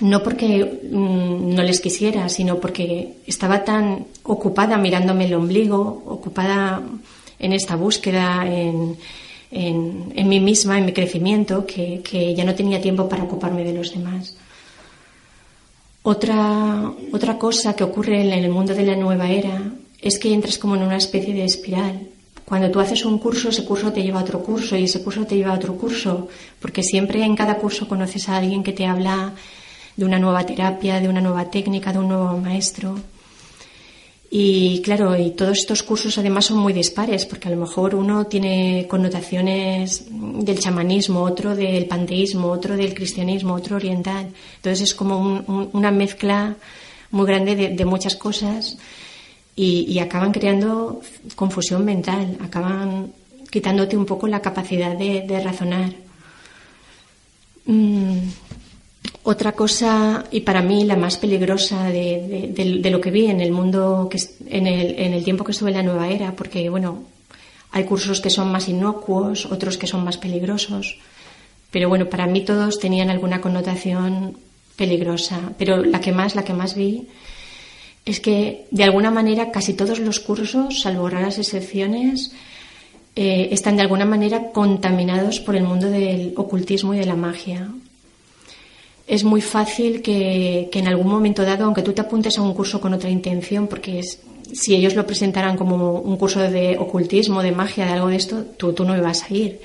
[0.00, 6.82] no porque mm, no les quisiera, sino porque estaba tan ocupada mirándome el ombligo, ocupada
[7.38, 8.96] en esta búsqueda, en,
[9.50, 13.92] en, mí misma, en mi crecimiento, que, ya no tenía tiempo para ocuparme de los
[13.92, 14.36] demás.
[16.02, 20.56] Otra, otra cosa que ocurre en el mundo de la nueva era es que entras
[20.56, 22.08] como en una especie de espiral.
[22.46, 25.26] Cuando tú haces un curso, ese curso te lleva a otro curso y ese curso
[25.26, 28.86] te lleva a otro curso, porque siempre en cada curso conoces a alguien que te
[28.86, 29.34] habla
[29.96, 32.96] de una nueva terapia, de una nueva técnica, de un nuevo maestro.
[34.32, 38.26] Y claro, y todos estos cursos además son muy dispares, porque a lo mejor uno
[38.28, 44.28] tiene connotaciones del chamanismo, otro del panteísmo, otro del cristianismo, otro oriental.
[44.56, 46.54] Entonces es como una mezcla
[47.10, 48.78] muy grande de, muchas cosas
[49.56, 51.00] y, acaban creando
[51.34, 53.12] confusión mental, acaban
[53.50, 55.92] quitándote un poco la capacidad de, razonar.
[57.66, 58.18] Mm,
[59.22, 64.08] otra cosa, y para mí la más peligrosa de, lo que vi en el mundo,
[64.10, 67.04] que, en, el, en el tiempo que estuve en la nueva era, porque bueno,
[67.70, 70.98] hay cursos que son más inocuos, otros que son más peligrosos,
[71.70, 74.38] pero bueno, para mí todos tenían alguna connotación
[74.76, 77.06] peligrosa, pero la que más, la que más vi
[78.06, 82.32] es que de alguna manera casi todos los cursos, salvo raras excepciones,
[83.14, 87.68] eh, están de alguna manera contaminados por el mundo del ocultismo y de la magia
[89.10, 92.80] es muy fácil que, en algún momento dado, aunque tú te apuntes a un curso
[92.80, 94.00] con otra intención, porque
[94.52, 98.44] si ellos lo presentaran como un curso de ocultismo, de magia, de algo de esto,
[98.56, 99.60] tú, tú no ibas a ir.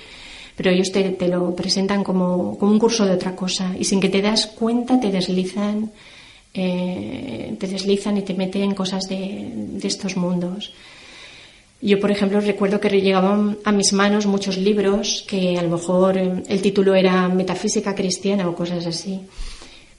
[0.55, 4.23] Pero ellos te, lo presentan como, un curso de otra cosa y sin que te
[4.23, 5.91] das cuenta te deslizan,
[6.51, 10.73] eh, te deslizan y te meten en cosas de, de estos mundos.
[11.81, 16.17] Yo, por ejemplo, recuerdo que llegaban a mis manos muchos libros que a lo mejor
[16.17, 19.21] eh, el título era Metafísica Cristiana o cosas así,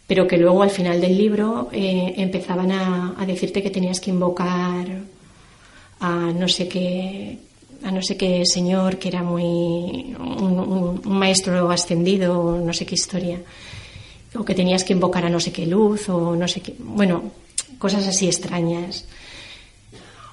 [0.07, 4.87] pero que luego al final del libro eh, empezaban a, decirte que tenías que invocar
[6.01, 7.39] a no sé qué
[7.83, 12.95] a no sé qué señor que era muy un, un maestro ascendido no sé qué
[12.95, 13.41] historia
[14.35, 17.33] o que tenías que invocar a no sé qué luz o no sé qué bueno
[17.79, 19.07] cosas así extrañas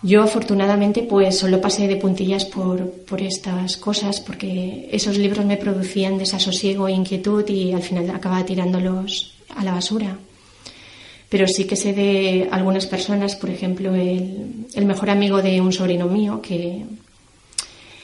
[0.03, 5.55] yo afortunadamente pues solo pasé de puntillas por, por, estas cosas porque esos libros me
[5.55, 10.17] producían desasosiego e inquietud y al final acababa tirándolos a la basura.
[11.29, 15.71] Pero sí que sé de algunas personas, por ejemplo, el, el mejor amigo de un
[15.71, 16.83] sobrino mío que,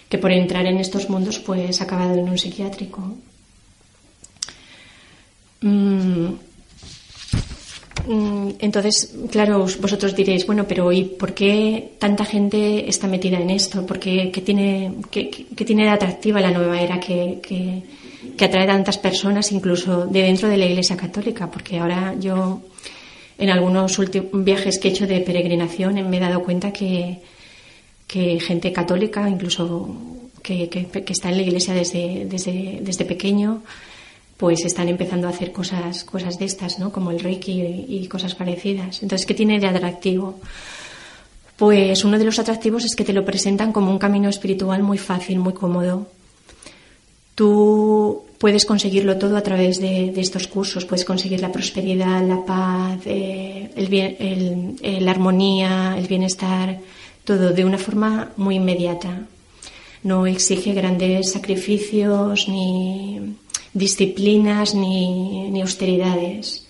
[0.07, 3.17] que por entrar en estos mundos pues ha acabado en un psiquiátrico.
[5.61, 6.27] Mm,
[8.11, 13.85] entonces, claro, vosotros diréis, bueno, pero ¿y por qué tanta gente está metida en esto?
[13.85, 19.51] ¿Por qué, tiene, tiene de atractiva la nueva era que, que, atrae a tantas personas,
[19.51, 21.51] incluso de dentro de la Iglesia Católica?
[21.51, 22.61] Porque ahora yo,
[23.37, 23.99] en algunos
[24.33, 27.19] viajes que he hecho de peregrinación, me he dado cuenta que,
[28.07, 29.95] que gente católica, incluso
[30.41, 33.61] que, está en la Iglesia desde, desde, desde pequeño,
[34.39, 36.93] pues están empezando a hacer cosas, cosas de estas, ¿no?
[36.93, 39.03] Como el Reiki y, cosas parecidas.
[39.03, 40.39] Entonces, ¿qué tiene de atractivo?
[41.57, 44.97] Pues uno de los atractivos es que te lo presentan como un camino espiritual muy
[44.97, 46.07] fácil, muy cómodo.
[47.35, 50.85] Tú puedes conseguirlo todo a través de, estos cursos.
[50.85, 56.79] Puedes conseguir la prosperidad, la paz, eh, el, la armonía, el bienestar,
[57.25, 59.19] todo de una forma muy inmediata.
[60.03, 63.35] No exige grandes sacrificios ni
[63.79, 66.67] disciplinas ni, austeridades.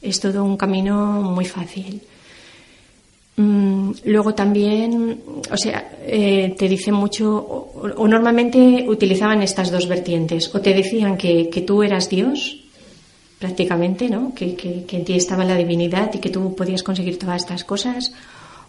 [0.00, 2.02] Es todo un camino muy fácil.
[3.36, 5.18] Mm, luego también,
[5.50, 11.16] o sea, eh, te dicen mucho, o, normalmente utilizaban estas dos vertientes, o te decían
[11.16, 12.60] que, tú eras Dios,
[13.40, 14.32] prácticamente, ¿no?
[14.34, 18.12] Que, que, en ti estaba la divinidad y que tú podías conseguir todas estas cosas,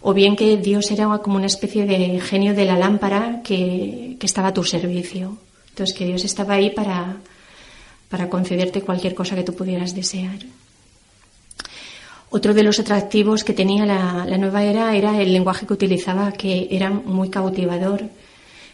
[0.02, 4.26] o bien que Dios era como una especie de genio de la lámpara que, que
[4.26, 5.38] estaba a tu servicio.
[5.70, 7.18] Entonces, que Dios estaba ahí para,
[8.08, 10.38] para concederte cualquier cosa que tú pudieras desear.
[12.30, 16.68] Otro de los atractivos que tenía la, nueva era era el lenguaje que utilizaba, que
[16.70, 18.04] era muy cautivador.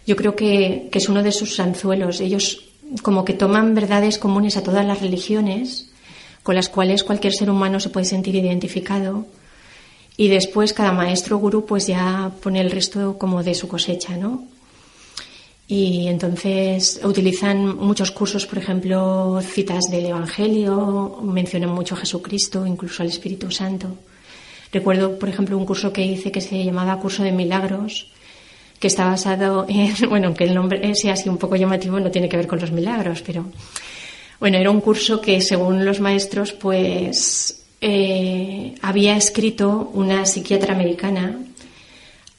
[0.07, 2.20] Yo creo que, es uno de sus anzuelos.
[2.20, 2.64] Ellos
[3.03, 5.91] como que toman verdades comunes a todas las religiones,
[6.43, 9.26] con las cuales cualquier ser humano se puede sentir identificado.
[10.16, 14.45] Y después cada maestro gurú pues ya pone el resto como de su cosecha, ¿no?
[15.73, 23.03] Y entonces utilizan muchos cursos, por ejemplo, citas del Evangelio, mencionan mucho a Jesucristo, incluso
[23.03, 23.87] al Espíritu Santo.
[24.70, 28.12] Recuerdo, por ejemplo, un curso que hice que se llamaba Curso de Milagros,
[28.79, 32.29] que está basado en, bueno, aunque el nombre sea así un poco llamativo, no tiene
[32.29, 33.47] que ver con los milagros, pero
[34.41, 41.39] bueno, era un curso que según los maestros, pues eh, había escrito una psiquiatra americana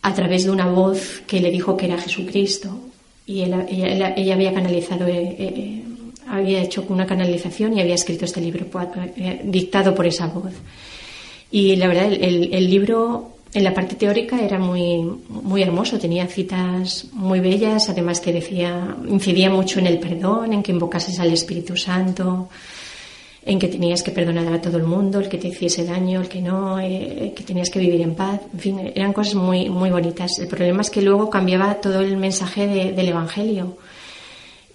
[0.04, 2.93] a través de una voz que le dijo que era Jesucristo
[3.26, 5.84] y ella, había canalizado, eh, eh,
[6.28, 8.66] había hecho una canalización y había escrito este libro
[9.44, 10.54] dictado por esa voz.
[11.52, 17.08] Y la verdad, el, libro en la parte teórica era muy, muy hermoso, tenía citas
[17.14, 21.78] muy bellas, además que decía, incidía mucho en el perdón, en que invocases al Espíritu
[21.78, 22.50] Santo,
[23.46, 26.30] en que tenías que perdonar a todo el mundo, el que te hiciese daño, el
[26.30, 29.90] que no, eh, que tenías que vivir en paz, en fin, eran cosas muy, muy
[29.90, 30.40] bonitas.
[30.40, 33.78] El problema es que luego cambiaba todo el mensaje del Evangelio.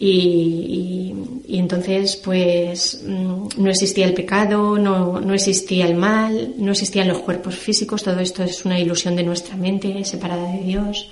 [0.01, 1.13] Y,
[1.49, 7.19] entonces, pues, mm, no existía el pecado, no, no, existía el mal, no existían los
[7.19, 11.11] cuerpos físicos, todo esto es una ilusión de nuestra mente separada de Dios.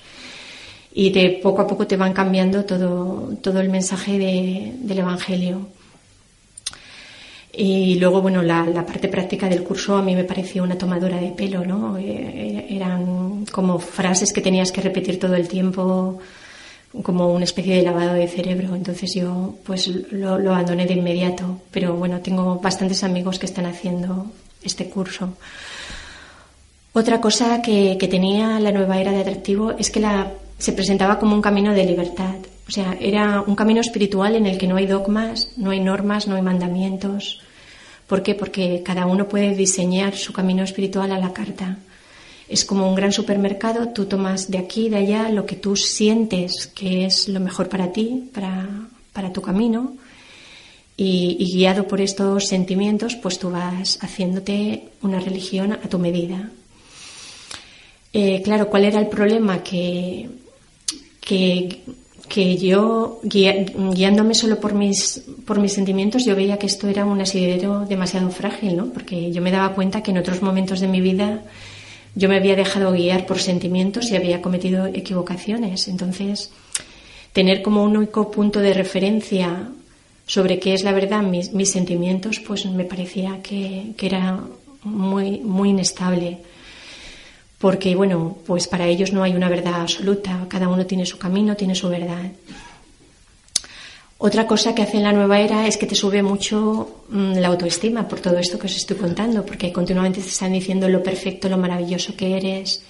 [0.94, 5.66] Y de poco a poco te van cambiando todo, todo el mensaje del Evangelio.
[7.58, 11.30] Y luego, bueno, la, parte práctica del curso a mí me pareció una tomadura de
[11.30, 11.96] pelo, ¿no?
[11.96, 16.18] Eh, eran como frases que tenías que repetir todo el tiempo
[17.02, 18.74] como una especie de lavado de cerebro.
[18.74, 21.62] Entonces yo pues lo, abandoné de inmediato.
[21.70, 24.26] Pero bueno, tengo bastantes amigos que están haciendo
[24.62, 25.34] este curso.
[26.92, 31.34] Otra cosa que, tenía la nueva era de atractivo es que la, se presentaba como
[31.34, 32.36] un camino de libertad.
[32.68, 36.26] O sea, era un camino espiritual en el que no hay dogmas, no hay normas,
[36.26, 37.40] no hay mandamientos.
[38.06, 38.34] ¿Por qué?
[38.34, 41.78] Porque cada uno puede diseñar su camino espiritual a la carta.
[42.48, 45.74] Es como un gran supermercado, tú tomas de aquí y de allá lo que tú
[45.74, 49.96] sientes que es lo mejor para ti, para, tu camino,
[50.96, 56.50] y, guiado por estos sentimientos, pues tú vas haciéndote una religión a tu medida.
[58.12, 59.62] Eh, claro, ¿cuál era el problema?
[59.64, 60.28] Que,
[61.20, 61.82] que,
[62.28, 67.20] que yo, guiándome solo por mis, por mis sentimientos, yo veía que esto era un
[67.20, 68.86] asidero demasiado frágil, ¿no?
[68.86, 71.42] Porque yo me daba cuenta que en otros momentos de mi vida
[72.14, 75.86] yo me había dejado guiar por sentimientos y había cometido equivocaciones.
[75.86, 76.50] Entonces,
[77.32, 79.68] tener como un único punto de referencia
[80.26, 84.40] sobre qué es la verdad, mis, sentimientos, pues me parecía que, era
[84.82, 86.38] muy, muy inestable.
[87.58, 91.56] Porque, bueno, pues para ellos no hay una verdad absoluta, cada uno tiene su camino,
[91.56, 92.30] tiene su verdad.
[94.18, 97.48] Otra cosa que hace en la nueva era es que te sube mucho mm, la
[97.48, 101.48] autoestima por todo esto que os estoy contando, porque continuamente te están diciendo lo perfecto,
[101.50, 102.82] lo maravilloso que eres.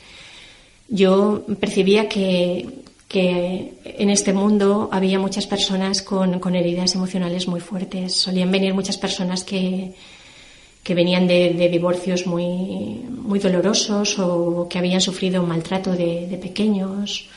[0.88, 8.14] Yo percibía que, en este mundo había muchas personas con, heridas emocionales muy fuertes.
[8.14, 9.94] Solían venir muchas personas que,
[10.94, 17.28] venían de, divorcios muy, muy dolorosos o que habían sufrido maltrato de pequeños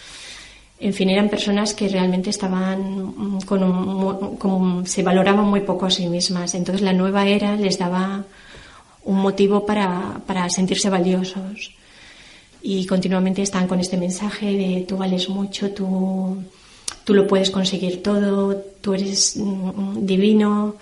[0.80, 6.08] en fin, eran personas que realmente estaban mm, con se valoraban muy poco a sí
[6.08, 6.56] mismas.
[6.56, 8.24] Entonces la nueva era les daba
[9.04, 11.72] un motivo para, sentirse valiosos.
[12.62, 16.44] Y continuamente están con este mensaje de tú vales mucho, tú,
[17.04, 20.76] tú lo puedes conseguir todo, tú eres mm, divino.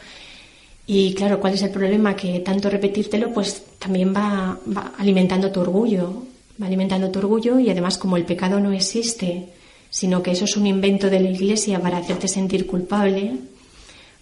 [0.88, 2.16] Y claro, ¿cuál es el problema?
[2.16, 6.24] Que tanto repetírtelo pues también va, va alimentando tu orgullo,
[6.62, 9.50] va alimentando tu orgullo y además como el pecado no existe,
[9.90, 13.34] sino que eso es un invento de la Iglesia para hacerte sentir culpable,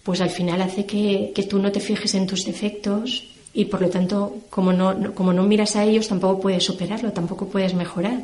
[0.03, 3.89] pues al final hace que, tú no te fijes en tus defectos y por lo
[3.89, 8.24] tanto, como no, como no miras a ellos, tampoco puedes superarlo, tampoco puedes mejorar.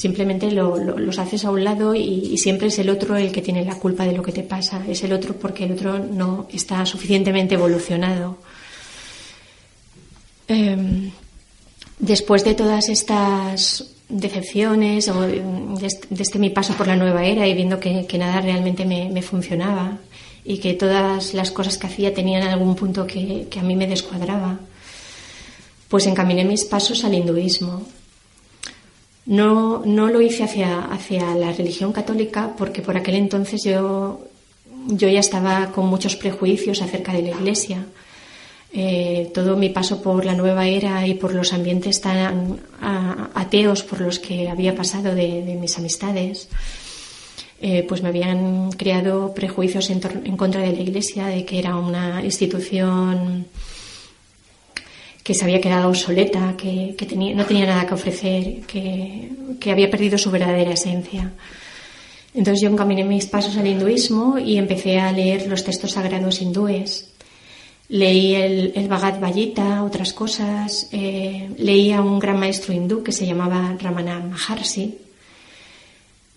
[0.00, 3.74] Simplemente los haces a un lado y, siempre es el otro el que tiene la
[3.74, 4.82] culpa de lo que te pasa.
[4.88, 8.38] Es el otro porque el otro no está suficientemente evolucionado.
[10.48, 11.10] Em,
[11.98, 17.52] después de todas estas decepciones o desde, este mi paso por la nueva era y
[17.52, 19.98] viendo que, nada realmente me, funcionaba
[20.46, 24.60] y que todas las cosas que hacía tenían algún punto que, a mí me descuadraba,
[25.90, 27.99] pues encaminé mis pasos al hinduismo.
[29.30, 34.26] No, no lo hice hacia, hacia la religión católica porque por aquel entonces yo,
[34.88, 37.86] yo ya estaba con muchos prejuicios acerca de la iglesia.
[38.72, 44.00] Eh, todo mi paso por la nueva era y por los ambientes tan ateos por
[44.00, 46.48] los que había pasado de, mis amistades,
[47.60, 50.00] eh, pues me habían creado prejuicios en,
[50.36, 53.46] contra de la Iglesia, de que era una institución
[55.22, 56.96] que se había quedado obsoleta, que,
[57.34, 61.32] no tenía nada que ofrecer, que, que había perdido su verdadera esencia.
[62.34, 67.10] Entonces yo encaminé mis pasos al hinduismo y empecé a leer los textos sagrados hindúes
[67.90, 70.88] Leí el, el Bhagavad Gita, otras cosas.
[70.92, 74.96] Eh, leí a un gran maestro hindú que se llamaba Ramana Maharshi.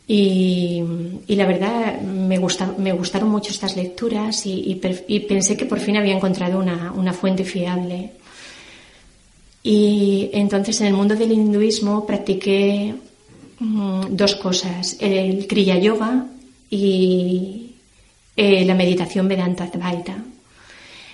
[0.08, 0.84] Y,
[1.28, 2.40] la verdad me,
[2.78, 4.82] me gustaron mucho estas lecturas y,
[5.30, 8.14] pensé que por fin había encontrado una, una fuente fiable.
[9.64, 12.94] Y entonces en el mundo del hinduismo practiqué
[13.60, 16.28] mm, dos cosas, el Kriya Yoga
[16.70, 17.72] y
[18.36, 20.18] eh, la meditación Vedanta Advaita.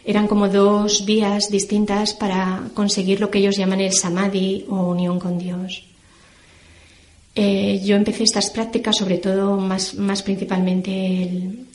[0.03, 5.19] Eran como dos vías distintas para conseguir lo que ellos llaman el Samadhi o unión
[5.19, 5.83] con Dios.
[7.35, 10.81] Eh, yo empecé estas prácticas, sobre todo más, más principalmente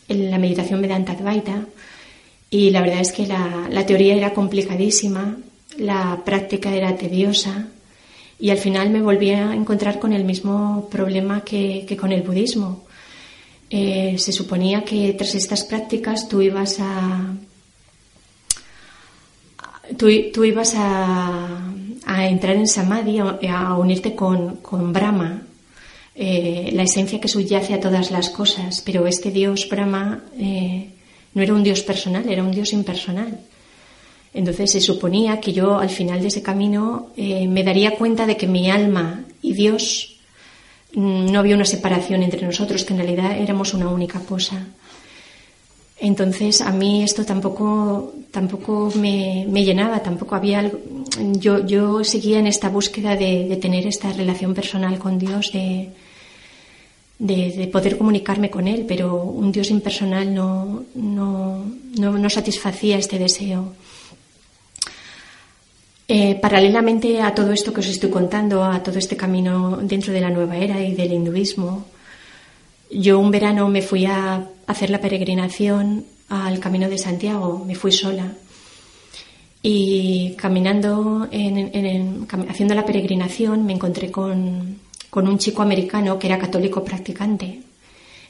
[0.08, 1.66] en la meditación Vedanta Advaita,
[2.50, 5.36] y la verdad es que la, la teoría era complicadísima
[5.78, 7.68] la práctica era tediosa
[8.38, 12.84] y al final me volví a encontrar con el mismo problema que, con el budismo.
[13.70, 17.34] Eh, se suponía que tras estas prácticas tú ibas a
[19.96, 21.72] tú, ibas a,
[22.28, 25.42] entrar en samadhi, a, unirte con, Brahma,
[26.14, 30.90] eh, la esencia que subyace a todas las cosas, pero este dios Brahma eh,
[31.34, 33.40] no era un dios personal, era un dios impersonal.
[34.34, 38.36] Entonces se suponía que yo al final de ese camino eh, me daría cuenta de
[38.36, 40.16] que mi alma y Dios
[40.94, 44.66] mm, no había una separación entre nosotros, que en realidad éramos una única cosa.
[46.00, 50.80] Entonces a mí esto tampoco, tampoco me, llenaba, tampoco había algo.
[51.38, 55.90] Yo, yo seguía en esta búsqueda de, tener esta relación personal con Dios, de,
[57.20, 61.64] de, poder comunicarme con Él, pero un Dios impersonal no, no,
[61.96, 63.72] no satisfacía este deseo.
[66.06, 70.20] Eh, paralelamente a todo esto que os estoy contando, a todo este camino dentro de
[70.20, 71.86] la nueva era y del hinduismo,
[72.90, 77.92] yo un verano me fui a hacer la peregrinación al Camino de Santiago, me fui
[77.92, 78.32] sola.
[79.62, 81.26] Y caminando,
[82.48, 84.78] haciendo la peregrinación, me encontré con,
[85.08, 87.62] con un chico americano que era católico practicante.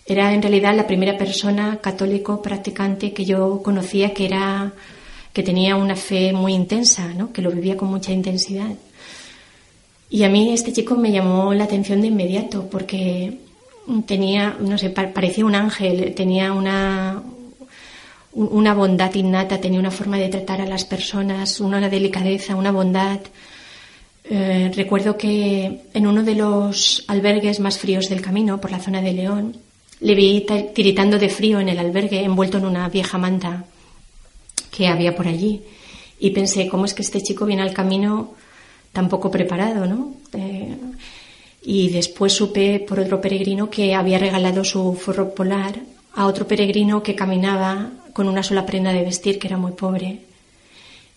[0.06, 4.72] Era en realidad la primera persona católico practicante que yo conocía que era
[5.34, 7.32] que tenía una fe muy intensa, ¿no?
[7.32, 8.70] que lo vivía con mucha intensidad.
[10.08, 13.40] Y a mí este chico me llamó la atención de inmediato porque
[14.06, 17.20] tenía, no sé, parecía un ángel, tenía una,
[18.32, 23.18] una bondad innata, tenía una forma de tratar a las personas, una delicadeza, una bondad.
[24.30, 29.02] Eh, recuerdo que en uno de los albergues más fríos del camino, por la zona
[29.02, 29.56] de León,
[29.98, 33.64] le vi tiritando de frío en el albergue, envuelto en una vieja manta
[34.74, 35.62] que había por allí.
[36.18, 38.34] Y pensé, ¿cómo es que este chico viene al camino
[38.92, 40.14] tan poco preparado, no?
[40.32, 40.76] Eh,
[41.62, 45.76] y después supe por otro peregrino que había regalado su forro polar
[46.14, 50.20] a otro peregrino que caminaba con una sola prenda de vestir, que era muy pobre.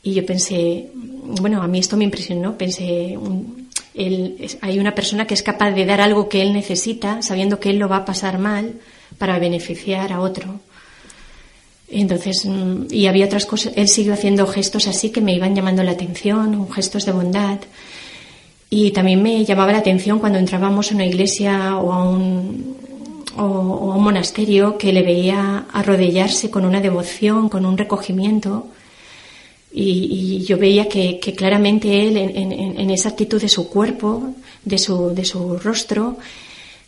[0.04, 2.58] Y yo pensé, bueno, a mí esto me impresionó.
[2.58, 3.18] Pensé,
[4.62, 7.78] hay una persona que es capaz de dar algo que él necesita, sabiendo que él
[7.78, 8.76] lo va a pasar mal,
[9.18, 10.60] para beneficiar a otro.
[11.90, 15.84] Entonces, mm, y había otras cosas, él siguió haciendo gestos así que me iban llamando
[15.84, 17.60] la atención, gestos de bondad.
[18.70, 22.76] Y también me llamaba la atención cuando entrábamos a una iglesia o a un,
[23.38, 28.68] o, a un monasterio que le veía arrodillarse con una devoción, con un recogimiento.
[29.72, 34.34] Y, yo veía que, claramente él, en, en, esa actitud de su cuerpo,
[34.64, 36.18] de su, de su rostro,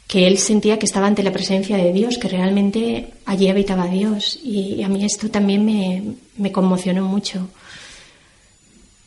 [0.09, 4.39] que él sentía que estaba ante la presencia de Dios, que realmente allí habitaba Dios.
[4.43, 5.63] Y a mí esto también
[6.35, 7.47] me, conmocionó mucho.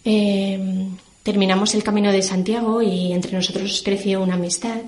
[0.05, 0.87] Eh,
[1.25, 4.81] terminamos el camino de Santiago y entre nosotros creció una amistad.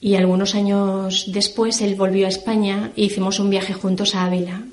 [0.00, 4.64] Y algunos años después él volvió a España e hicimos un viaje juntos a Ávila.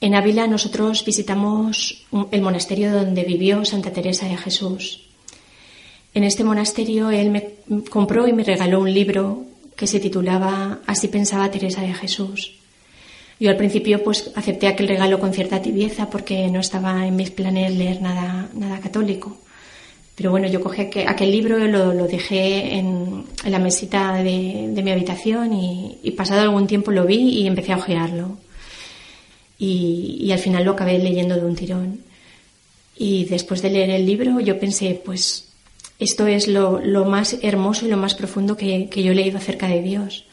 [0.00, 5.05] En Ávila nosotros visitamos el monasterio donde vivió Santa Teresa de Jesús.
[6.16, 7.44] En este monasterio él me
[7.90, 9.44] compró y me regaló un libro
[9.76, 12.52] que se titulaba Así pensaba Teresa de Jesús.
[13.38, 17.30] Yo al principio pues acepté aquel regalo con cierta tibieza porque no estaba en mis
[17.30, 19.36] planes leer nada, nada católico.
[20.14, 25.52] Pero bueno, yo cogí aquel, libro, lo, lo dejé en, la mesita de, mi habitación
[25.52, 28.38] y, pasado algún tiempo lo vi y empecé a ojearlo.
[29.58, 32.00] Y, y al final lo acabé leyendo de un tirón.
[32.96, 35.45] Y después de leer el libro yo pensé, pues
[35.98, 39.82] esto es lo, más hermoso y lo más profundo que, yo he leído acerca de
[39.82, 40.24] Dios.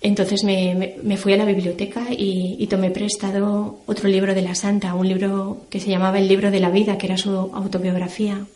[0.00, 5.08] Entonces me, fui a la biblioteca y, tomé prestado otro libro de la Santa, un
[5.08, 8.46] libro que se llamaba El libro de la vida, que era su autobiografía.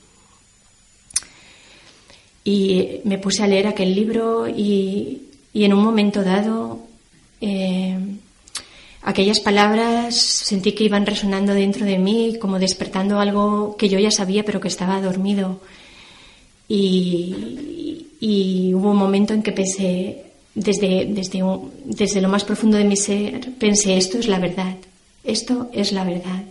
[2.44, 5.22] Y me puse a leer aquel libro y,
[5.52, 6.80] en un momento dado,
[7.42, 7.98] eh,
[9.04, 14.10] aquellas palabras sentí que iban resonando dentro de mí, como despertando algo que yo ya
[14.10, 15.60] sabía pero que estaba dormido.
[16.66, 20.24] Y, hubo un momento en que pensé,
[20.54, 21.42] desde, desde,
[21.84, 24.74] desde lo más profundo de mi ser, pensé, esto es la verdad,
[25.22, 26.42] esto es la verdad.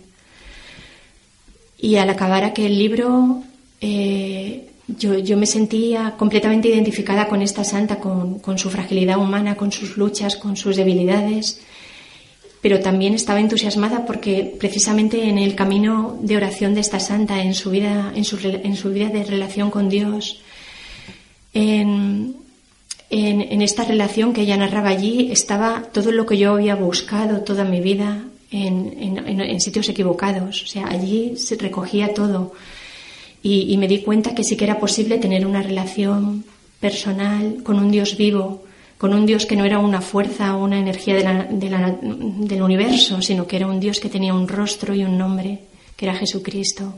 [1.78, 3.42] Y al acabar aquel libro,
[3.80, 9.56] eh, yo, yo, me sentía completamente identificada con esta santa, con, con, su fragilidad humana,
[9.56, 11.60] con sus luchas, con sus debilidades,
[12.64, 17.52] pero también estaba entusiasmada porque precisamente en el camino de oración de esta santa, en
[17.52, 20.40] su vida, en su, en su vida de relación con Dios,
[21.52, 22.36] en,
[23.10, 27.42] en, en, esta relación que ella narraba allí estaba todo lo que yo había buscado
[27.42, 30.62] toda mi vida en, en sitios equivocados.
[30.62, 32.54] O sea, allí se recogía todo.
[33.42, 36.46] Y, y, me di cuenta que sí que era posible tener una relación
[36.80, 38.63] personal con un Dios vivo,
[38.98, 41.98] con un Dios que no era una fuerza o una energía de la, de la,
[42.00, 45.60] del universo, sino que era un Dios que tenía un rostro y un nombre,
[45.96, 46.94] que era Jesucristo.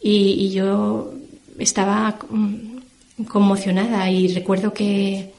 [0.00, 1.12] Y, y yo
[1.58, 2.18] estaba
[3.28, 5.30] conmocionada y recuerdo que,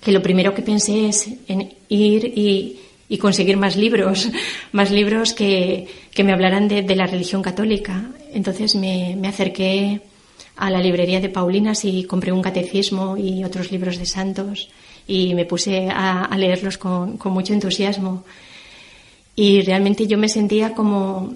[0.00, 4.28] que, lo primero que pensé es en ir y, y conseguir más libros,
[4.72, 8.10] más libros que, que me hablaran de, de, la religión católica.
[8.32, 10.00] Entonces me, me, acerqué
[10.56, 14.68] a la librería de Paulinas y compré un catecismo y otros libros de santos
[15.06, 18.24] y me puse a, leerlos con, con, mucho entusiasmo.
[19.36, 21.34] Y realmente yo me sentía como,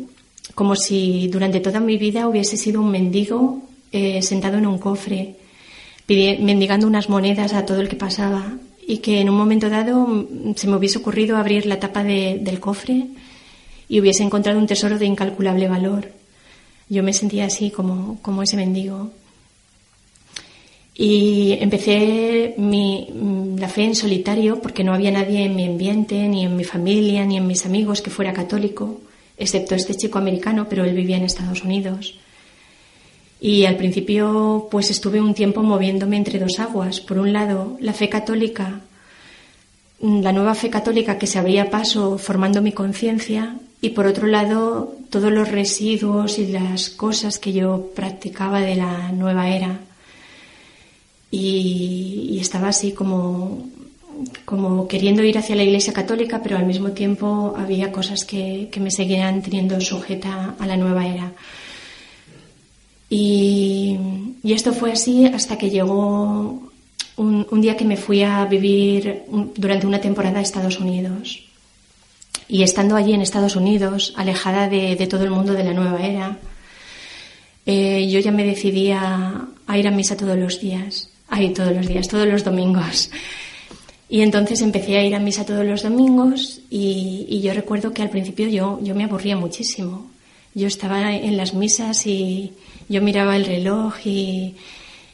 [0.54, 3.62] como si durante toda mi vida hubiese sido un mendigo
[3.92, 5.36] eh, sentado en un cofre
[6.08, 8.56] mendigando unas monedas a todo el que pasaba
[8.86, 12.38] y que en un momento dado mm, se me hubiese ocurrido abrir la tapa de,
[12.40, 13.06] del cofre
[13.88, 16.17] y hubiese encontrado un tesoro de incalculable valor.
[16.88, 19.10] Yo me sentía así como, como ese mendigo.
[20.94, 23.08] Y empecé mi,
[23.56, 27.24] la fe en solitario porque no había nadie en mi ambiente, ni en mi familia,
[27.24, 29.00] ni en mis amigos que fuera católico,
[29.36, 32.18] excepto este chico americano, pero él vivía en Estados Unidos.
[33.40, 37.00] Y al principio pues estuve un tiempo moviéndome entre dos aguas.
[37.00, 38.80] Por un lado, la fe católica,
[40.00, 44.96] la nueva fe católica que se abría paso formando mi conciencia y por otro lado
[45.10, 49.80] todos los residuos y las cosas que yo practicaba de la nueva era.
[51.30, 53.68] Y, estaba así como,
[54.44, 58.80] como queriendo ir hacia la Iglesia Católica, pero al mismo tiempo había cosas que, que
[58.80, 61.32] me seguían teniendo sujeta a la nueva era.
[63.10, 63.96] Y,
[64.42, 66.70] y, esto fue así hasta que llegó
[67.16, 69.22] un, un, día que me fui a vivir
[69.56, 71.47] durante una temporada a Estados Unidos.
[72.48, 76.38] Y estando allí en Estados Unidos, alejada de, todo el mundo de la nueva era,
[77.66, 81.10] eh, yo ya me decidí a, ir a misa todos los días.
[81.28, 83.10] Ay, todos los días, todos los domingos.
[84.08, 88.00] Y entonces empecé a ir a misa todos los domingos y, y yo recuerdo que
[88.00, 90.06] al principio yo, yo me aburría muchísimo.
[90.54, 92.54] Yo estaba en las misas y,
[92.88, 94.54] yo miraba el reloj y,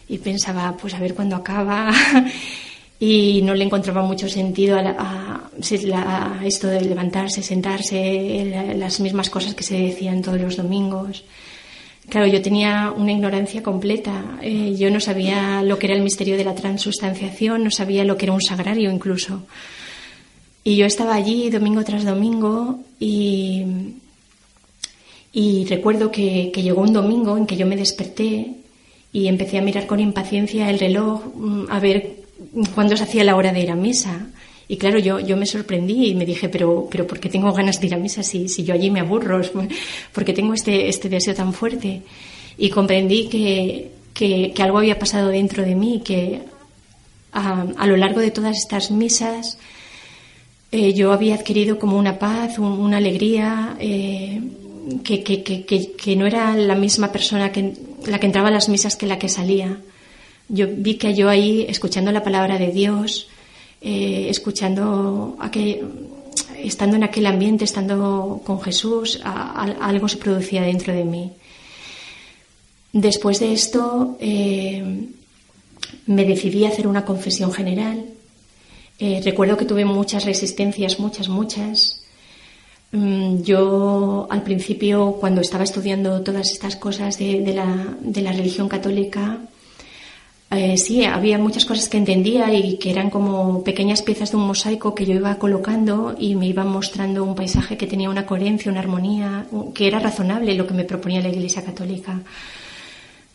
[0.09, 1.93] y pensaba, pues a ver cuándo acaba.
[3.07, 8.99] y no le encontraba mucho sentido a, la, a, a, esto de levantarse, sentarse, las
[8.99, 11.23] mismas cosas que se decían todos los domingos.
[12.09, 14.39] Claro, yo tenía una ignorancia completa.
[14.41, 18.17] Eh, yo no sabía lo que era el misterio de la transustanciación, no sabía lo
[18.17, 19.43] que era un sagrario incluso.
[20.63, 23.65] Y yo estaba allí domingo tras domingo y,
[25.31, 28.55] y recuerdo que, que, llegó un domingo en que yo me desperté
[29.13, 32.24] y empecé a mirar con impaciencia el reloj mm, a ver
[32.75, 34.27] cuándo se hacía la hora de ir a misa.
[34.67, 37.81] Y claro, yo, yo me sorprendí y me dije, pero, pero ¿por qué tengo ganas
[37.81, 39.41] de ir a misa si, si yo allí me aburro?
[40.13, 42.03] ¿Por qué tengo este, este deseo tan fuerte?
[42.57, 46.41] Y comprendí que, que, que algo había pasado dentro de mí, que
[47.33, 49.59] a, a lo largo de todas estas misas
[50.73, 53.77] eh, yo había adquirido como una paz, un, una alegría.
[53.79, 54.41] Eh,
[55.03, 57.75] que, que, no era la misma persona que,
[58.07, 59.79] la que entraba a las misas que la que salía.
[60.49, 63.29] Yo vi que yo ahí, escuchando la palabra de Dios,
[63.81, 65.81] eh, escuchando aquel,
[66.59, 71.33] estando en aquel ambiente, estando con Jesús, a, a, algo se producía dentro de mí.
[72.93, 75.09] Después de esto, eh,
[76.07, 78.05] me decidí a hacer una confesión general.
[78.99, 82.03] Eh, recuerdo que tuve muchas resistencias, muchas, muchas.
[82.93, 88.33] Mm, yo al principio, cuando estaba estudiando todas estas cosas de, de, la, de la,
[88.33, 89.41] religión católica,
[90.51, 94.47] eh, sí, había muchas cosas que entendía y que eran como pequeñas piezas de un
[94.47, 98.71] mosaico que yo iba colocando y me iban mostrando un paisaje que tenía una coherencia,
[98.71, 102.21] una armonía, que era razonable lo que me proponía la Iglesia Católica.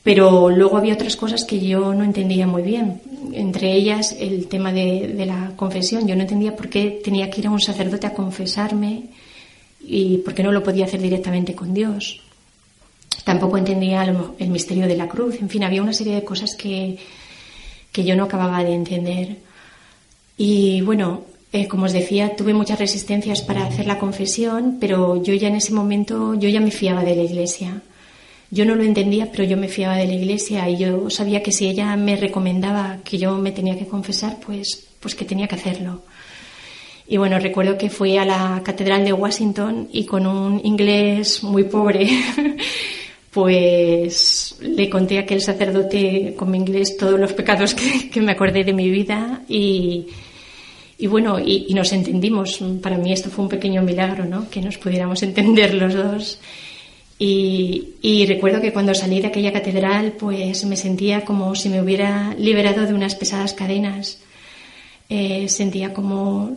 [0.02, 3.02] Pero luego había otras cosas que yo no entendía muy bien.
[3.34, 6.08] Entre ellas el tema de, de la confesión.
[6.08, 9.04] Yo no entendía por qué tenía que ir a un sacerdote a confesarme
[9.82, 12.22] y por qué no lo podía hacer directamente con Dios.
[13.24, 15.42] Tampoco entendía el misterio de la cruz.
[15.42, 16.98] En fin, había una serie de cosas que,
[17.92, 19.38] que yo no acababa de entender.
[20.38, 25.34] Y bueno, eh, como os decía, tuve muchas resistencias para hacer la confesión, pero yo
[25.34, 27.82] ya en ese momento, yo ya me fiaba de la iglesia.
[28.52, 31.52] Yo no lo entendía, pero yo me fiaba de la iglesia y yo sabía que
[31.52, 35.56] si ella me recomendaba que yo me tenía que confesar, pues, pues que tenía que
[35.56, 36.04] hacerlo.
[37.08, 41.64] Y bueno, recuerdo que fui a la Catedral de Washington y con un inglés muy
[41.64, 42.08] pobre
[43.32, 48.64] pues le conté a aquel sacerdote con mi inglés todos los pecados que, me acordé
[48.64, 50.08] de mi vida y,
[51.08, 52.60] bueno, y, nos entendimos.
[52.82, 54.50] Para mí esto fue un pequeño milagro, ¿no?
[54.50, 56.40] Que nos pudiéramos entender los dos.
[57.22, 62.34] Y, recuerdo que cuando salí de aquella catedral, pues me sentía como si me hubiera
[62.36, 64.20] liberado de unas pesadas cadenas.
[65.10, 66.56] Eh, sentía como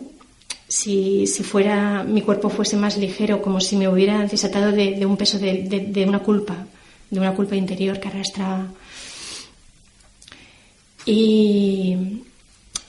[0.67, 5.17] si, si, fuera mi cuerpo fuese más ligero, como si me hubiera desatado de, un
[5.17, 6.65] peso de, una culpa,
[7.09, 8.67] de una culpa interior que arrastraba.
[11.05, 12.23] Y,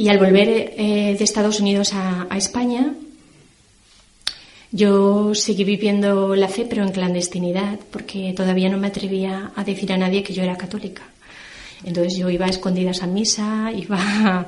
[0.09, 2.95] al volver eh, de Estados Unidos a, España,
[4.70, 9.93] yo seguí viviendo la fe, pero en clandestinidad, porque todavía no me atrevía a decir
[9.93, 11.03] a nadie que yo era católica.
[11.85, 14.47] Entonces yo iba a escondidas a misa, iba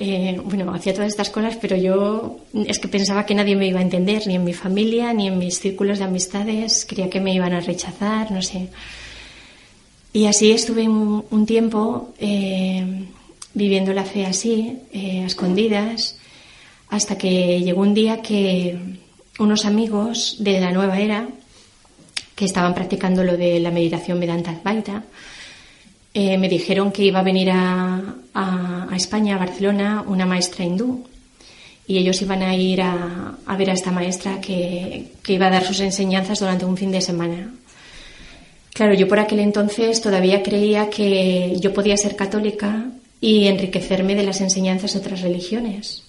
[0.00, 3.80] eh, bueno, hacía todas estas cosas, pero yo es que pensaba que nadie me iba
[3.80, 7.34] a entender, ni en mi familia, ni en mis círculos de amistades, creía que me
[7.34, 8.68] iban a rechazar, no sé.
[10.12, 13.06] Y así estuve un, tiempo eh,
[13.54, 16.16] viviendo la fe así, eh, a escondidas,
[16.90, 18.78] hasta que llegó un día que
[19.40, 21.28] unos amigos de la nueva era,
[22.36, 25.02] que estaban practicando lo de la meditación Vedanta Advaita,
[26.14, 28.14] eh, me dijeron que iba a venir a,
[28.96, 31.04] España, a Barcelona, una maestra hindú.
[31.86, 35.80] Y ellos iban a ir a, ver a esta maestra que, iba a dar sus
[35.80, 37.52] enseñanzas durante un fin de semana.
[38.72, 42.86] Claro, yo por aquel entonces todavía creía que yo podía ser católica
[43.20, 46.07] y enriquecerme de las enseñanzas de otras religiones.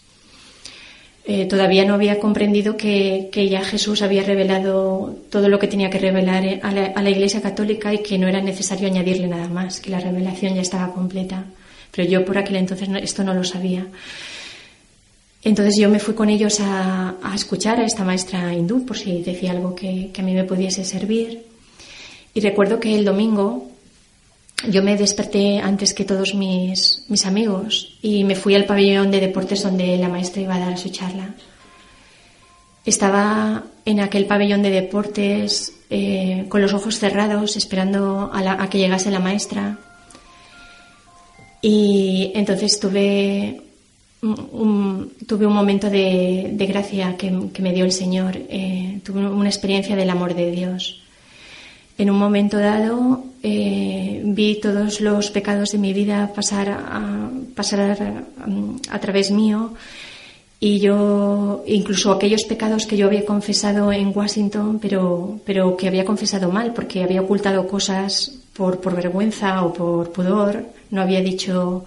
[1.31, 5.99] Eh, todavía no había comprendido que, ya Jesús había revelado todo lo que tenía que
[5.99, 9.91] revelar eh, a la, Iglesia Católica y que no era necesario añadirle nada más, que
[9.91, 11.45] la revelación ya estaba completa.
[11.91, 13.85] Pero yo por aquel entonces esto no lo sabía.
[15.43, 19.51] Entonces yo me fui con ellos a, escuchar a esta maestra hindú por si decía
[19.51, 21.43] algo que, que a mí me pudiese servir.
[22.33, 23.68] Y recuerdo que el domingo
[24.67, 29.21] yo me desperté antes que todos mis, mis amigos y me fui al pabellón de
[29.21, 31.33] deportes donde la maestra iba a dar su charla.
[32.85, 39.11] Estaba en aquel pabellón de deportes eh, con los ojos cerrados esperando a, que llegase
[39.11, 39.79] la maestra.
[41.61, 43.61] Y entonces tuve
[44.21, 48.37] un, tuve un momento de, gracia que, me dio el Señor.
[48.37, 51.01] Eh, tuve una experiencia del amor de Dios.
[51.99, 58.25] En un momento dado eh, vi todos los pecados de mi vida pasar a, pasar
[58.89, 59.73] a, través mío
[60.61, 66.05] y yo incluso aquellos pecados que yo había confesado en Washington pero pero que había
[66.05, 71.83] confesado mal porque había ocultado cosas por, por vergüenza o por pudor no había dicho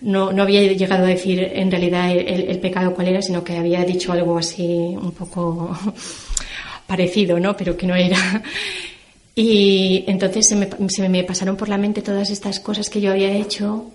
[0.00, 3.56] no, no había llegado a decir en realidad el, el pecado cuál era sino que
[3.56, 5.76] había dicho algo así un poco
[6.86, 8.42] parecido no pero que no era
[9.40, 13.92] y entonces se me, pasaron por la mente todas estas cosas que yo había hecho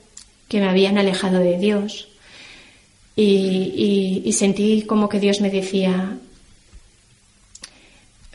[0.47, 2.07] que me habían alejado de Dios.
[3.17, 6.17] Y, sentí como que Dios me decía,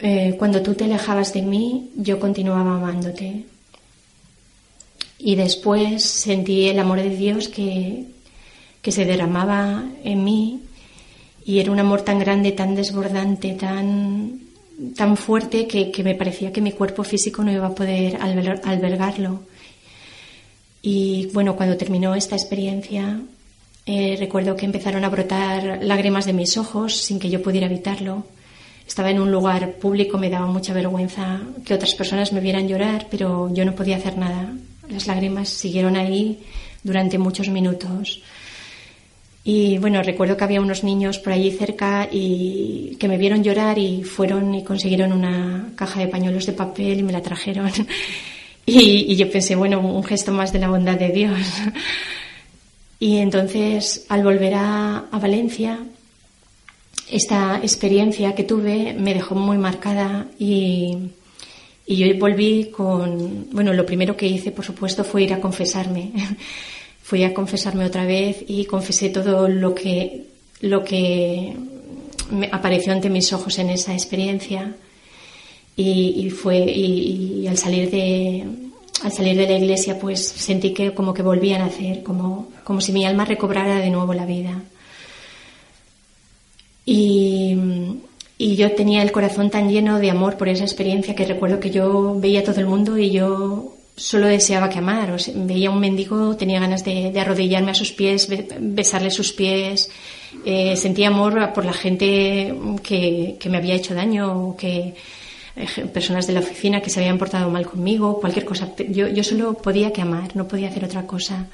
[0.03, 3.47] eh, cuando tú te alejabas de mí, yo continuaba amándote.
[5.19, 8.05] Y después sentí el amor de Dios que,
[8.83, 10.61] que se derramaba en mí
[11.47, 14.48] y era un amor tan grande, tan desbordante, tan,
[14.97, 19.41] tan fuerte que, me parecía que mi cuerpo físico no iba a poder albergarlo.
[20.83, 23.21] Y bueno, cuando terminó esta experiencia,
[23.87, 28.25] eh, recuerdo que empezaron a brotar lágrimas de mis ojos sin que yo pudiera evitarlo.
[28.87, 33.07] Estaba en un lugar público, me daba mucha vergüenza que otras personas me vieran llorar,
[33.11, 34.53] pero yo no podía hacer nada.
[34.89, 36.39] Las lágrimas siguieron ahí
[36.83, 38.23] durante muchos minutos.
[39.51, 43.79] Y bueno, recuerdo que había unos niños por allí cerca y que me vieron llorar
[43.79, 47.73] y fueron y consiguieron una caja de pañuelos de papel y me la trajeron.
[48.67, 51.39] Y, yo pensé, bueno, un gesto más de la bondad de Dios.
[53.01, 55.79] Y entonces, al volver a, a Valencia,
[57.11, 60.95] esta experiencia que tuve me dejó muy marcada y,
[61.87, 66.13] Y yo volví con, bueno, lo primero que hice, por supuesto, fue ir a confesarme.
[67.09, 70.27] Fui a confesarme otra vez y confesé todo lo que,
[70.61, 71.57] lo que
[72.31, 74.75] me apareció ante mis ojos en esa experiencia.
[75.75, 78.45] Y, fue, y, al salir de,
[79.03, 82.83] al salir de la iglesia, pues sentí que como que volvían a nacer, como, como
[82.83, 84.61] si mi alma recobrara de nuevo la vida.
[86.85, 87.57] Y,
[88.37, 91.71] y yo tenía el corazón tan lleno de amor por esa experiencia que recuerdo que
[91.71, 95.11] yo veía a todo el mundo y yo solo deseaba que amar.
[95.11, 98.29] O sea, veía un mendigo, tenía ganas de, arrodillarme a sus pies,
[98.61, 99.91] besarle sus pies.
[100.45, 104.95] Eh, sentía amor por la gente que, que, me había hecho daño que
[105.57, 108.73] eh, personas de la oficina que se habían portado mal conmigo, cualquier cosa.
[108.89, 111.49] Yo, yo solo podía que amar, no podía hacer otra cosa.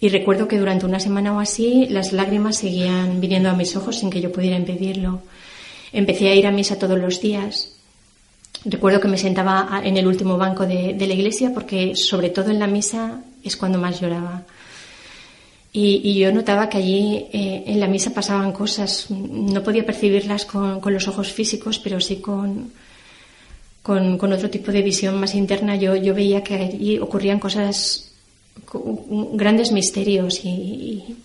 [0.00, 3.98] Y recuerdo que durante una semana o así las lágrimas seguían viniendo a mis ojos
[3.98, 5.22] sin que yo pudiera impedirlo.
[5.92, 7.77] Empecé a ir a misa todos los días.
[8.64, 12.58] Recuerdo que me sentaba en el último banco de, la iglesia porque sobre todo en
[12.58, 14.42] la misa es cuando más lloraba.
[15.72, 19.10] Y, yo notaba que allí eh, en la misa pasaban cosas.
[19.10, 22.72] No podía percibirlas con, los ojos físicos, pero sí con,
[23.82, 25.76] con, otro tipo de visión más interna.
[25.76, 28.10] Yo, yo veía que allí ocurrían cosas,
[29.34, 31.16] grandes misterios y,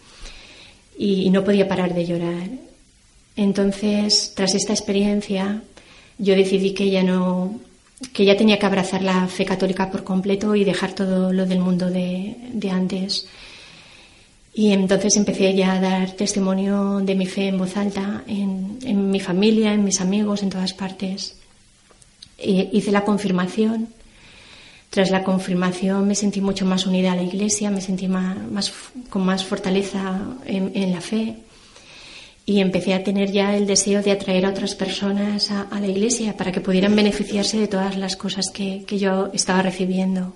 [0.98, 2.50] y no podía parar de llorar.
[3.36, 5.64] Entonces, tras esta experiencia,
[6.18, 7.60] yo decidí que ya no
[8.12, 11.60] que ya tenía que abrazar la fe católica por completo y dejar todo lo del
[11.60, 12.36] mundo de,
[12.70, 13.28] antes.
[14.54, 19.20] Y entonces empecé ya a dar testimonio de mi fe en voz alta, en, mi
[19.20, 21.38] familia, en mis amigos, en todas partes.
[22.38, 23.88] hice la confirmación.
[24.90, 28.74] Tras la confirmación me sentí mucho más unida a la iglesia, me sentí más,
[29.10, 31.38] con más fortaleza en la fe
[32.46, 36.36] y empecé a tener ya el deseo de atraer a otras personas a, la iglesia
[36.36, 40.34] para que pudieran beneficiarse de todas las cosas que, yo estaba recibiendo.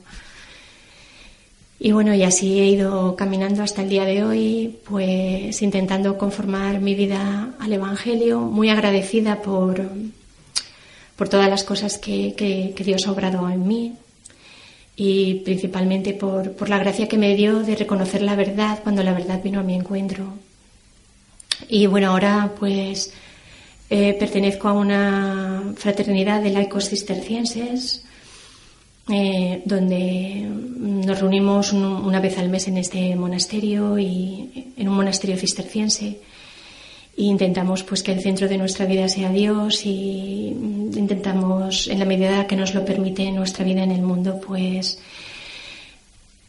[1.79, 6.79] Y bueno, y así he ido caminando hasta el día de hoy, pues intentando conformar
[6.79, 9.87] mi vida al Evangelio, muy agradecida por,
[11.17, 13.95] por todas las cosas que, que, Dios ha obrado en mí
[14.95, 19.13] y principalmente por, por la gracia que me dio de reconocer la verdad cuando la
[19.13, 20.46] verdad vino a mi encuentro.
[21.69, 23.13] Y bueno, ahora pues
[23.89, 28.03] eh, pertenezco a una fraternidad de laicos cistercienses,
[29.09, 35.37] eh, donde nos reunimos una vez al mes en este monasterio y en un monasterio
[35.37, 36.19] cisterciense.
[37.17, 40.53] E intentamos pues que el centro de nuestra vida sea Dios y
[40.93, 44.99] intentamos en la medida que nos lo permite nuestra vida en el mundo pues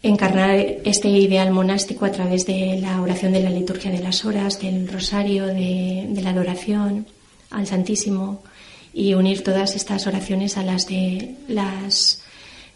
[0.08, 4.60] encarnar este ideal monástico a través de la oración de la liturgia de las horas,
[4.60, 7.06] del rosario, de, la adoración
[7.50, 8.42] al Santísimo
[8.92, 12.22] y unir todas estas oraciones a las de las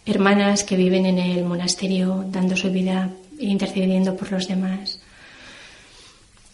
[0.07, 5.01] hermanas que viven en el monasterio dando su vida e intercediendo por los demás.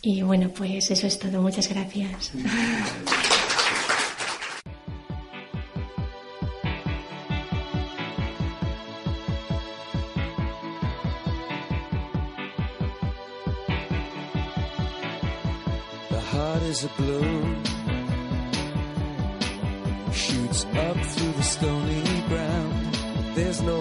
[0.03, 1.43] Y bueno, pues eso es todo.
[1.43, 2.33] Muchas gracias.
[16.79, 17.65] Is a bloom
[20.13, 22.95] shoots up through the stony ground.
[23.35, 23.81] There's no